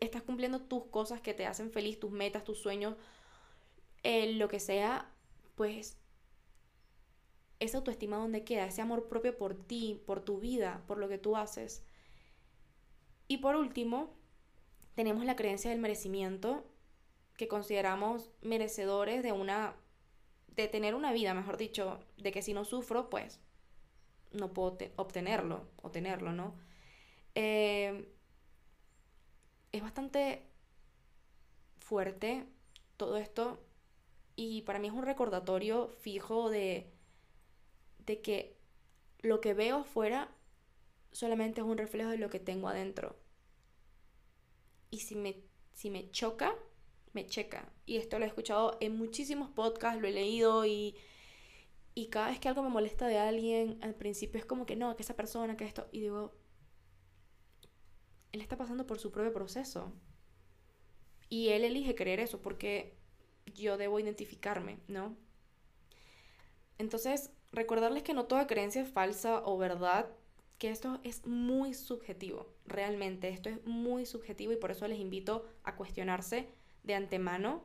estás 0.00 0.22
cumpliendo 0.22 0.60
tus 0.60 0.86
cosas 0.86 1.20
que 1.20 1.32
te 1.32 1.46
hacen 1.46 1.70
feliz, 1.70 2.00
tus 2.00 2.10
metas, 2.10 2.42
tus 2.42 2.58
sueños, 2.58 2.96
eh, 4.02 4.32
lo 4.32 4.48
que 4.48 4.58
sea, 4.58 5.14
pues 5.54 5.96
esa 7.60 7.78
autoestima 7.78 8.16
donde 8.16 8.42
queda, 8.42 8.66
ese 8.66 8.82
amor 8.82 9.08
propio 9.08 9.38
por 9.38 9.54
ti, 9.54 10.02
por 10.08 10.20
tu 10.20 10.40
vida, 10.40 10.82
por 10.88 10.98
lo 10.98 11.08
que 11.08 11.18
tú 11.18 11.36
haces. 11.36 11.84
Y 13.28 13.36
por 13.36 13.54
último, 13.54 14.12
tenemos 14.96 15.24
la 15.24 15.36
creencia 15.36 15.70
del 15.70 15.78
merecimiento, 15.78 16.68
que 17.36 17.46
consideramos 17.46 18.32
merecedores 18.42 19.22
de 19.22 19.30
una 19.30 19.76
de 20.48 20.66
tener 20.66 20.96
una 20.96 21.12
vida, 21.12 21.32
mejor 21.32 21.58
dicho, 21.58 22.00
de 22.16 22.32
que 22.32 22.42
si 22.42 22.54
no 22.54 22.64
sufro, 22.64 23.08
pues 23.08 23.38
no 24.32 24.52
puedo 24.52 24.78
obtenerlo 24.96 25.68
o 25.82 25.90
tenerlo, 25.90 26.32
¿no? 26.32 26.54
Eh, 27.34 28.08
es 29.72 29.82
bastante 29.82 30.42
fuerte 31.78 32.46
todo 32.96 33.16
esto 33.16 33.58
y 34.36 34.62
para 34.62 34.78
mí 34.78 34.88
es 34.88 34.92
un 34.92 35.04
recordatorio 35.04 35.88
fijo 36.00 36.50
de, 36.50 36.92
de 38.06 38.20
que 38.20 38.56
lo 39.20 39.40
que 39.40 39.54
veo 39.54 39.78
afuera 39.78 40.30
solamente 41.12 41.60
es 41.60 41.66
un 41.66 41.78
reflejo 41.78 42.10
de 42.10 42.18
lo 42.18 42.30
que 42.30 42.40
tengo 42.40 42.68
adentro. 42.68 43.16
Y 44.90 45.00
si 45.00 45.16
me, 45.16 45.36
si 45.72 45.90
me 45.90 46.10
choca, 46.10 46.54
me 47.12 47.26
checa. 47.26 47.70
Y 47.86 47.96
esto 47.96 48.18
lo 48.18 48.24
he 48.24 48.28
escuchado 48.28 48.76
en 48.80 48.96
muchísimos 48.96 49.50
podcasts, 49.50 50.00
lo 50.00 50.08
he 50.08 50.12
leído 50.12 50.64
y, 50.66 50.96
y 51.98 52.06
cada 52.10 52.28
vez 52.28 52.38
que 52.38 52.46
algo 52.46 52.62
me 52.62 52.68
molesta 52.68 53.08
de 53.08 53.18
alguien, 53.18 53.76
al 53.82 53.92
principio 53.92 54.38
es 54.38 54.46
como 54.46 54.66
que 54.66 54.76
no, 54.76 54.94
que 54.94 55.02
esa 55.02 55.16
persona, 55.16 55.56
que 55.56 55.64
esto, 55.64 55.88
y 55.90 56.00
digo, 56.00 56.32
él 58.30 58.40
está 58.40 58.56
pasando 58.56 58.86
por 58.86 59.00
su 59.00 59.10
propio 59.10 59.32
proceso. 59.32 59.92
Y 61.28 61.48
él 61.48 61.64
elige 61.64 61.96
creer 61.96 62.20
eso 62.20 62.40
porque 62.40 62.96
yo 63.46 63.76
debo 63.78 63.98
identificarme, 63.98 64.78
¿no? 64.86 65.16
Entonces, 66.78 67.32
recordarles 67.50 68.04
que 68.04 68.14
no 68.14 68.26
toda 68.26 68.46
creencia 68.46 68.82
es 68.82 68.88
falsa 68.88 69.42
o 69.44 69.58
verdad, 69.58 70.08
que 70.58 70.70
esto 70.70 71.00
es 71.02 71.26
muy 71.26 71.74
subjetivo, 71.74 72.46
realmente, 72.64 73.28
esto 73.28 73.48
es 73.48 73.66
muy 73.66 74.06
subjetivo 74.06 74.52
y 74.52 74.56
por 74.56 74.70
eso 74.70 74.86
les 74.86 75.00
invito 75.00 75.44
a 75.64 75.74
cuestionarse 75.74 76.48
de 76.84 76.94
antemano. 76.94 77.64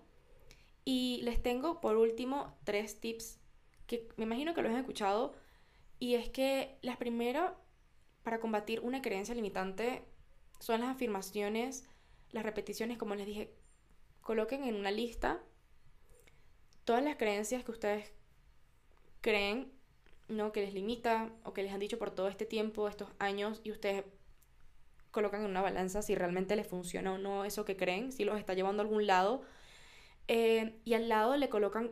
Y 0.86 1.22
les 1.22 1.40
tengo 1.44 1.82
por 1.82 1.98
último 1.98 2.58
tres 2.64 3.00
tips 3.00 3.43
que 3.88 4.10
me 4.18 4.26
imagino 4.26 4.54
que 4.54 4.62
los 4.62 4.72
han 4.72 4.80
escuchado 4.80 5.34
y 6.00 6.16
es 6.16 6.30
que 6.30 6.78
las 6.82 6.98
primeras 6.98 7.52
para 8.24 8.40
combatir 8.40 8.80
una 8.80 9.02
creencia 9.02 9.36
limitante 9.36 10.04
son 10.60 10.82
las 10.82 10.90
afirmaciones, 10.90 11.86
las 12.32 12.44
repeticiones, 12.44 12.98
como 12.98 13.16
les 13.16 13.26
dije, 13.26 13.54
coloquen 14.22 14.64
en 14.64 14.76
una 14.76 14.92
lista 14.92 15.42
todas 16.86 17.04
las 17.04 17.18
creencias 17.18 17.64
que 17.64 17.72
ustedes 17.72 18.12
creen, 19.22 19.72
¿no? 20.28 20.52
Que 20.52 20.62
les 20.62 20.74
limita 20.74 21.32
o 21.44 21.54
que 21.54 21.64
les 21.64 21.74
han 21.74 21.80
dicho 21.80 21.98
por 21.98 22.12
todo 22.12 22.28
este 22.28 22.46
tiempo, 22.46 22.88
estos 22.88 23.10
años, 23.20 23.62
y 23.64 23.72
ustedes 23.72 24.04
colocan 25.12 25.42
en 25.42 25.52
una 25.52 25.62
balanza 25.62 26.02
si 26.02 26.16
realmente 26.16 26.56
les 26.56 26.68
funciona 26.68 27.14
o 27.14 27.18
no 27.18 27.46
eso 27.46 27.66
que 27.66 27.78
creen, 27.78 28.12
si 28.12 28.26
los 28.26 28.38
está 28.40 28.54
llevando 28.54 28.82
a 28.82 28.86
algún 28.86 29.08
lado. 29.08 29.44
Eh, 30.28 30.80
y 30.86 30.94
al 30.94 31.10
lado 31.10 31.38
le 31.38 31.50
colocan 31.50 31.92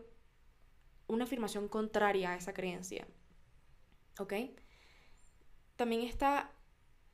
una 1.12 1.26
afirmación 1.26 1.68
contraria 1.68 2.32
a 2.32 2.38
esa 2.38 2.54
creencia. 2.54 3.06
¿Ok? 4.18 4.34
También 5.76 6.02
está 6.04 6.52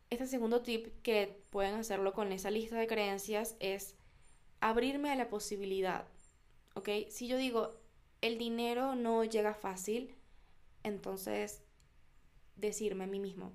este 0.10 0.28
segundo 0.28 0.62
tip 0.62 1.02
que 1.02 1.44
pueden 1.50 1.76
hacerlo 1.76 2.14
con 2.14 2.32
esa 2.32 2.52
lista 2.52 2.78
de 2.78 2.88
creencias 2.88 3.56
es 3.60 3.96
abrirme 4.60 5.12
a 5.12 5.16
la 5.16 5.30
posibilidad. 5.30 6.08
¿Ok? 6.76 6.90
Si 7.10 7.28
yo 7.28 7.38
digo, 7.38 7.76
el 8.22 8.38
dinero 8.38 8.96
no 8.96 9.24
llega 9.24 9.54
fácil, 9.54 10.16
entonces 10.84 11.64
decirme 12.56 13.06
a 13.06 13.08
mí 13.08 13.20
mismo. 13.20 13.52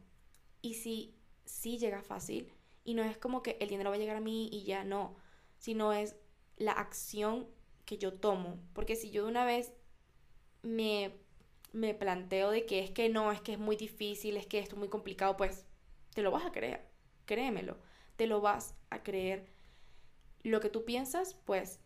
Y 0.60 0.74
si 0.74 1.14
sí 1.44 1.78
llega 1.78 2.02
fácil, 2.02 2.52
y 2.84 2.94
no 2.94 3.04
es 3.04 3.16
como 3.16 3.42
que 3.42 3.56
el 3.60 3.68
dinero 3.68 3.90
va 3.90 3.96
a 3.96 3.98
llegar 3.98 4.16
a 4.16 4.20
mí 4.20 4.48
y 4.52 4.64
ya 4.64 4.82
no, 4.82 5.14
sino 5.58 5.92
es 5.92 6.16
la 6.56 6.72
acción 6.72 7.46
que 7.84 7.98
yo 7.98 8.12
tomo. 8.12 8.58
Porque 8.72 8.96
si 8.96 9.10
yo 9.10 9.24
de 9.24 9.30
una 9.30 9.44
vez 9.44 9.72
me, 10.62 11.12
me 11.72 11.94
planteo 11.94 12.50
de 12.50 12.66
que 12.66 12.80
es 12.80 12.90
que 12.90 13.08
no, 13.08 13.32
es 13.32 13.40
que 13.40 13.52
es 13.52 13.58
muy 13.58 13.76
difícil, 13.76 14.36
es 14.36 14.46
que 14.46 14.58
esto 14.58 14.76
es 14.76 14.78
muy 14.78 14.88
complicado, 14.88 15.36
pues 15.36 15.64
te 16.14 16.22
lo 16.22 16.30
vas 16.30 16.44
a 16.44 16.52
creer, 16.52 16.86
créemelo, 17.26 17.78
te 18.16 18.26
lo 18.26 18.40
vas 18.40 18.74
a 18.90 19.02
creer. 19.02 19.46
Lo 20.42 20.60
que 20.60 20.68
tú 20.68 20.84
piensas, 20.84 21.34
pues 21.44 21.80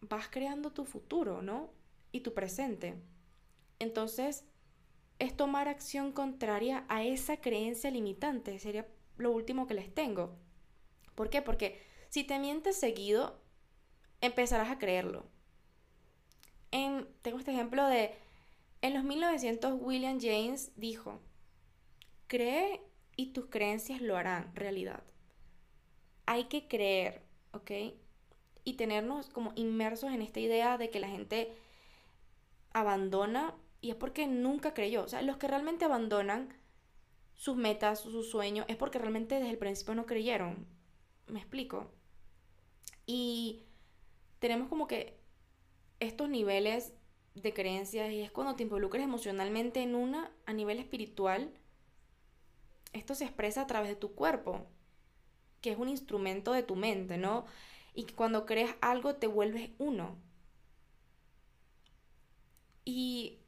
vas 0.00 0.28
creando 0.28 0.72
tu 0.72 0.84
futuro, 0.84 1.42
¿no? 1.42 1.70
Y 2.12 2.20
tu 2.20 2.34
presente. 2.34 2.94
Entonces, 3.78 4.44
es 5.18 5.36
tomar 5.36 5.68
acción 5.68 6.12
contraria 6.12 6.84
a 6.88 7.04
esa 7.04 7.40
creencia 7.40 7.90
limitante. 7.90 8.58
Sería 8.58 8.86
lo 9.16 9.30
último 9.30 9.66
que 9.66 9.74
les 9.74 9.94
tengo. 9.94 10.36
¿Por 11.14 11.30
qué? 11.30 11.42
Porque 11.42 11.80
si 12.08 12.24
te 12.24 12.38
mientes 12.38 12.78
seguido, 12.78 13.40
empezarás 14.20 14.70
a 14.70 14.78
creerlo. 14.78 15.26
En, 16.70 17.08
tengo 17.22 17.38
este 17.38 17.52
ejemplo 17.52 17.86
de, 17.86 18.14
en 18.82 18.94
los 18.94 19.04
1900 19.04 19.80
William 19.80 20.18
James 20.20 20.72
dijo, 20.76 21.20
cree 22.26 22.82
y 23.16 23.32
tus 23.32 23.46
creencias 23.46 24.00
lo 24.00 24.16
harán 24.16 24.54
realidad. 24.54 25.02
Hay 26.26 26.44
que 26.44 26.68
creer, 26.68 27.22
¿ok? 27.52 27.70
Y 28.64 28.74
tenernos 28.74 29.28
como 29.28 29.52
inmersos 29.54 30.12
en 30.12 30.22
esta 30.22 30.40
idea 30.40 30.76
de 30.76 30.90
que 30.90 31.00
la 31.00 31.08
gente 31.08 31.56
abandona 32.72 33.54
y 33.80 33.90
es 33.90 33.96
porque 33.96 34.26
nunca 34.26 34.74
creyó. 34.74 35.04
O 35.04 35.08
sea, 35.08 35.22
los 35.22 35.36
que 35.36 35.46
realmente 35.48 35.84
abandonan 35.84 36.52
sus 37.34 37.56
metas, 37.56 38.00
sus 38.00 38.30
sueños, 38.30 38.66
es 38.68 38.76
porque 38.76 38.98
realmente 38.98 39.36
desde 39.36 39.50
el 39.50 39.58
principio 39.58 39.94
no 39.94 40.06
creyeron. 40.06 40.66
¿Me 41.28 41.38
explico? 41.38 41.90
Y 43.06 43.62
tenemos 44.38 44.68
como 44.68 44.86
que 44.86 45.15
estos 46.00 46.28
niveles 46.28 46.92
de 47.34 47.52
creencias 47.52 48.10
y 48.12 48.22
es 48.22 48.30
cuando 48.30 48.56
te 48.56 48.62
involucras 48.62 49.04
emocionalmente 49.04 49.82
en 49.82 49.94
una 49.94 50.30
a 50.46 50.52
nivel 50.52 50.78
espiritual 50.78 51.52
esto 52.96 53.14
se 53.14 53.24
expresa 53.24 53.62
a 53.62 53.66
través 53.66 53.88
de 53.90 53.96
tu 53.96 54.14
cuerpo, 54.14 54.66
que 55.60 55.70
es 55.70 55.78
un 55.78 55.88
instrumento 55.88 56.52
de 56.52 56.62
tu 56.62 56.76
mente, 56.76 57.18
¿no? 57.18 57.44
Y 57.94 58.04
que 58.04 58.14
cuando 58.14 58.46
crees 58.46 58.74
algo 58.80 59.16
te 59.16 59.26
vuelves 59.26 59.70
uno. 59.78 60.16
Y 62.84 63.38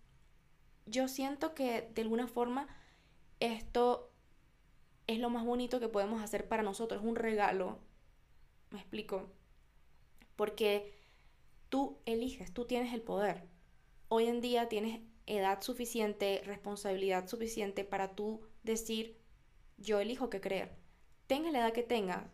yo 0.86 1.08
siento 1.08 1.54
que 1.54 1.90
de 1.94 2.02
alguna 2.02 2.26
forma 2.26 2.68
esto 3.40 4.10
es 5.06 5.18
lo 5.18 5.30
más 5.30 5.44
bonito 5.44 5.80
que 5.80 5.88
podemos 5.88 6.22
hacer 6.22 6.48
para 6.48 6.62
nosotros, 6.62 7.00
es 7.00 7.08
un 7.08 7.16
regalo. 7.16 7.78
¿Me 8.70 8.80
explico? 8.80 9.30
Porque 10.36 10.92
tú 11.68 11.98
eliges, 12.06 12.52
tú 12.52 12.64
tienes 12.64 12.92
el 12.94 13.02
poder. 13.02 13.44
Hoy 14.08 14.26
en 14.26 14.40
día 14.40 14.68
tienes 14.68 15.00
edad 15.26 15.62
suficiente, 15.62 16.42
responsabilidad 16.44 17.28
suficiente 17.28 17.84
para 17.84 18.14
tú 18.14 18.40
decir, 18.62 19.18
yo 19.76 20.00
elijo 20.00 20.30
qué 20.30 20.40
creer. 20.40 20.76
Tenga 21.26 21.50
la 21.50 21.58
edad 21.60 21.72
que 21.72 21.82
tenga, 21.82 22.30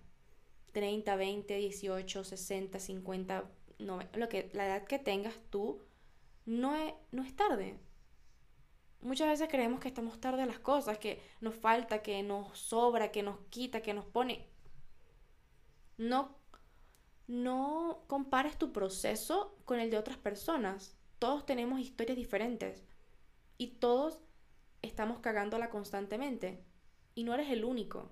30, 0.72 1.16
20, 1.16 1.56
18, 1.56 2.24
60, 2.24 2.78
50, 2.78 3.50
lo 3.78 4.28
que, 4.28 4.50
la 4.52 4.66
edad 4.66 4.84
que 4.84 4.98
tengas 4.98 5.34
tú, 5.50 5.80
no 6.46 6.76
es, 6.76 6.94
no 7.10 7.22
es 7.22 7.34
tarde. 7.34 7.76
Muchas 9.00 9.28
veces 9.28 9.48
creemos 9.50 9.80
que 9.80 9.88
estamos 9.88 10.20
tarde 10.20 10.42
a 10.42 10.46
las 10.46 10.60
cosas, 10.60 10.98
que 10.98 11.20
nos 11.40 11.54
falta, 11.54 12.02
que 12.02 12.22
nos 12.22 12.58
sobra, 12.58 13.10
que 13.10 13.22
nos 13.22 13.38
quita, 13.50 13.82
que 13.82 13.92
nos 13.92 14.06
pone. 14.06 14.46
No, 15.98 16.36
no 17.26 18.04
compares 18.06 18.58
tu 18.58 18.72
proceso 18.72 19.56
con 19.64 19.80
el 19.80 19.90
de 19.90 19.98
otras 19.98 20.18
personas. 20.18 20.96
Todos 21.18 21.46
tenemos 21.46 21.80
historias 21.80 22.16
diferentes 22.16 22.84
y 23.56 23.68
todos 23.78 24.18
estamos 24.82 25.20
cagándola 25.20 25.70
constantemente. 25.70 26.62
Y 27.14 27.24
no 27.24 27.34
eres 27.34 27.50
el 27.50 27.64
único. 27.64 28.10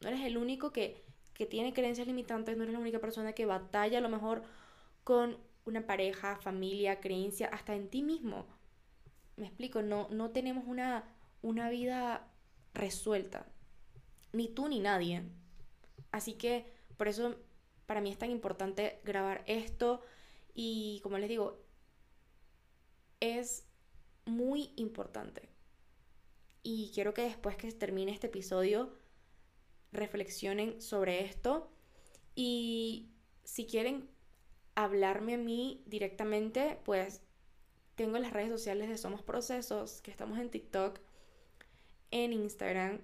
No 0.00 0.08
eres 0.08 0.20
el 0.22 0.36
único 0.36 0.72
que, 0.72 1.04
que 1.32 1.46
tiene 1.46 1.72
creencias 1.72 2.06
limitantes, 2.06 2.56
no 2.56 2.62
eres 2.62 2.74
la 2.74 2.80
única 2.80 3.00
persona 3.00 3.32
que 3.32 3.46
batalla 3.46 3.98
a 3.98 4.02
lo 4.02 4.08
mejor 4.08 4.42
con 5.02 5.38
una 5.64 5.86
pareja, 5.86 6.36
familia, 6.36 7.00
creencia, 7.00 7.48
hasta 7.48 7.74
en 7.74 7.88
ti 7.88 8.02
mismo. 8.02 8.46
Me 9.36 9.46
explico, 9.46 9.82
no, 9.82 10.08
no 10.10 10.30
tenemos 10.30 10.64
una, 10.66 11.04
una 11.42 11.70
vida 11.70 12.28
resuelta. 12.74 13.46
Ni 14.32 14.48
tú 14.48 14.68
ni 14.68 14.80
nadie. 14.80 15.24
Así 16.12 16.34
que 16.34 16.72
por 16.96 17.08
eso 17.08 17.36
para 17.86 18.00
mí 18.00 18.10
es 18.10 18.18
tan 18.18 18.30
importante 18.30 19.00
grabar 19.04 19.44
esto 19.46 20.00
y 20.54 21.00
como 21.02 21.18
les 21.18 21.28
digo, 21.28 21.58
es 23.20 23.66
muy 24.24 24.70
importante. 24.76 25.48
Y 26.62 26.90
quiero 26.94 27.12
que 27.12 27.22
después 27.22 27.56
que 27.56 27.70
termine 27.72 28.12
este 28.12 28.28
episodio 28.28 28.92
reflexionen 29.92 30.80
sobre 30.80 31.24
esto. 31.24 31.70
Y 32.34 33.10
si 33.44 33.66
quieren 33.66 34.08
hablarme 34.74 35.34
a 35.34 35.38
mí 35.38 35.82
directamente, 35.86 36.78
pues 36.84 37.22
tengo 37.94 38.18
las 38.18 38.32
redes 38.32 38.50
sociales 38.50 38.88
de 38.88 38.98
Somos 38.98 39.22
Procesos, 39.22 40.00
que 40.00 40.10
estamos 40.10 40.38
en 40.38 40.50
TikTok, 40.50 40.98
en 42.10 42.32
Instagram 42.32 43.00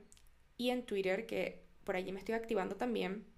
y 0.57 0.70
en 0.70 0.84
Twitter, 0.84 1.26
que 1.26 1.64
por 1.84 1.96
allí 1.96 2.12
me 2.12 2.18
estoy 2.18 2.34
activando 2.34 2.76
también. 2.76 3.29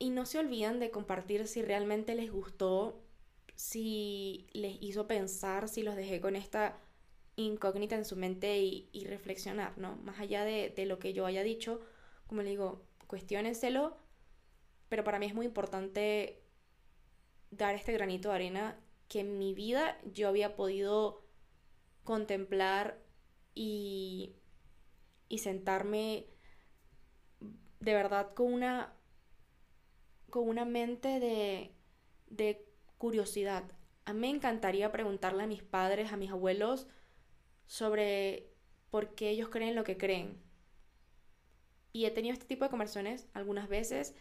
Y 0.00 0.08
no 0.08 0.24
se 0.24 0.38
olviden 0.38 0.80
de 0.80 0.90
compartir 0.90 1.46
si 1.46 1.60
realmente 1.60 2.14
les 2.14 2.32
gustó, 2.32 3.02
si 3.54 4.46
les 4.52 4.78
hizo 4.80 5.06
pensar, 5.06 5.68
si 5.68 5.82
los 5.82 5.94
dejé 5.94 6.22
con 6.22 6.36
esta 6.36 6.80
incógnita 7.36 7.96
en 7.96 8.06
su 8.06 8.16
mente 8.16 8.58
y, 8.58 9.04
reflexionar, 9.04 9.76
¿no? 9.76 9.96
Más 9.96 10.18
allá 10.18 10.44
de, 10.44 10.72
lo 10.86 10.98
que 10.98 11.12
yo 11.12 11.26
haya 11.26 11.42
dicho, 11.42 11.82
como 12.26 12.40
le 12.40 12.48
digo, 12.48 12.82
cuestionenselo, 13.08 13.98
pero 14.88 15.04
para 15.04 15.18
mí 15.18 15.26
es 15.26 15.34
muy 15.34 15.44
importante 15.44 16.42
dar 17.50 17.74
este 17.74 17.92
granito 17.92 18.30
de 18.30 18.34
arena 18.36 18.80
que 19.06 19.20
en 19.20 19.38
mi 19.38 19.52
vida 19.52 19.98
yo 20.14 20.28
había 20.28 20.56
podido 20.56 21.26
contemplar 22.04 22.98
y 23.54 24.34
sentarme 25.36 26.26
de 27.80 27.94
verdad 27.94 28.32
con 28.32 28.50
una 28.50 28.94
con 30.30 30.48
una 30.48 30.64
mente 30.64 31.20
de, 31.20 31.72
de 32.28 32.66
curiosidad. 32.98 33.64
A 34.04 34.12
mí 34.12 34.20
me 34.20 34.30
encantaría 34.30 34.92
preguntarle 34.92 35.42
a 35.42 35.46
mis 35.46 35.62
padres, 35.62 36.12
a 36.12 36.16
mis 36.16 36.30
abuelos, 36.30 36.86
sobre 37.66 38.50
por 38.90 39.14
qué 39.14 39.30
ellos 39.30 39.48
creen 39.48 39.74
lo 39.74 39.84
que 39.84 39.96
creen. 39.96 40.42
Y 41.92 42.04
he 42.04 42.10
tenido 42.10 42.32
este 42.32 42.46
tipo 42.46 42.64
de 42.64 42.70
conversaciones 42.70 43.28
algunas 43.34 43.68
veces 43.68 44.14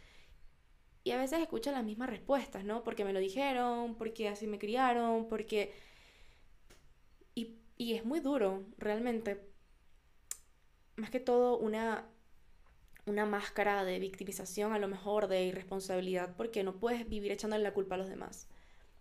y 1.04 1.12
a 1.12 1.18
veces 1.18 1.40
escucho 1.40 1.72
las 1.72 1.84
mismas 1.84 2.10
respuestas, 2.10 2.64
¿no? 2.64 2.84
Porque 2.84 3.06
me 3.06 3.14
lo 3.14 3.20
dijeron, 3.20 3.96
porque 3.96 4.28
así 4.28 4.48
me 4.48 4.60
criaron, 4.60 5.28
porque... 5.28 5.74
Y, 7.36 7.56
y 7.78 7.94
es 7.94 8.06
muy 8.06 8.20
duro, 8.20 8.66
realmente. 8.78 9.42
Más 10.98 11.10
que 11.10 11.20
todo 11.20 11.58
una, 11.58 12.08
una 13.10 13.26
máscara 13.26 13.84
de 13.84 14.00
victimización, 14.00 14.74
a 14.74 14.80
lo 14.80 14.88
mejor 14.88 15.28
de 15.28 15.44
irresponsabilidad, 15.46 16.36
porque 16.36 16.64
no 16.64 16.80
puedes 16.80 17.08
vivir 17.10 17.32
echándole 17.32 17.64
la 17.64 17.74
culpa 17.74 17.96
a 17.96 17.98
los 17.98 18.10
demás. 18.10 18.48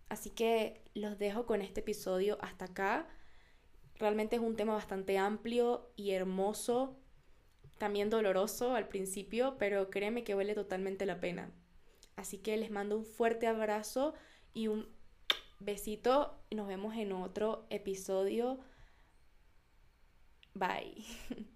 Así 0.09 0.31
que 0.31 0.81
los 0.95 1.19
dejo 1.19 1.45
con 1.45 1.61
este 1.61 1.81
episodio 1.81 2.37
hasta 2.41 2.65
acá. 2.65 3.07
Realmente 3.95 4.35
es 4.37 4.41
un 4.41 4.55
tema 4.55 4.73
bastante 4.73 5.17
amplio 5.17 5.91
y 5.95 6.11
hermoso, 6.11 6.97
también 7.77 8.09
doloroso 8.09 8.75
al 8.75 8.87
principio, 8.87 9.57
pero 9.59 9.89
créeme 9.89 10.23
que 10.23 10.35
vale 10.35 10.55
totalmente 10.55 11.05
la 11.05 11.19
pena. 11.19 11.51
Así 12.15 12.39
que 12.39 12.57
les 12.57 12.71
mando 12.71 12.97
un 12.97 13.05
fuerte 13.05 13.47
abrazo 13.47 14.13
y 14.53 14.67
un 14.67 14.89
besito. 15.59 16.39
Nos 16.51 16.67
vemos 16.67 16.95
en 16.95 17.11
otro 17.11 17.65
episodio. 17.69 18.59
Bye. 20.53 21.05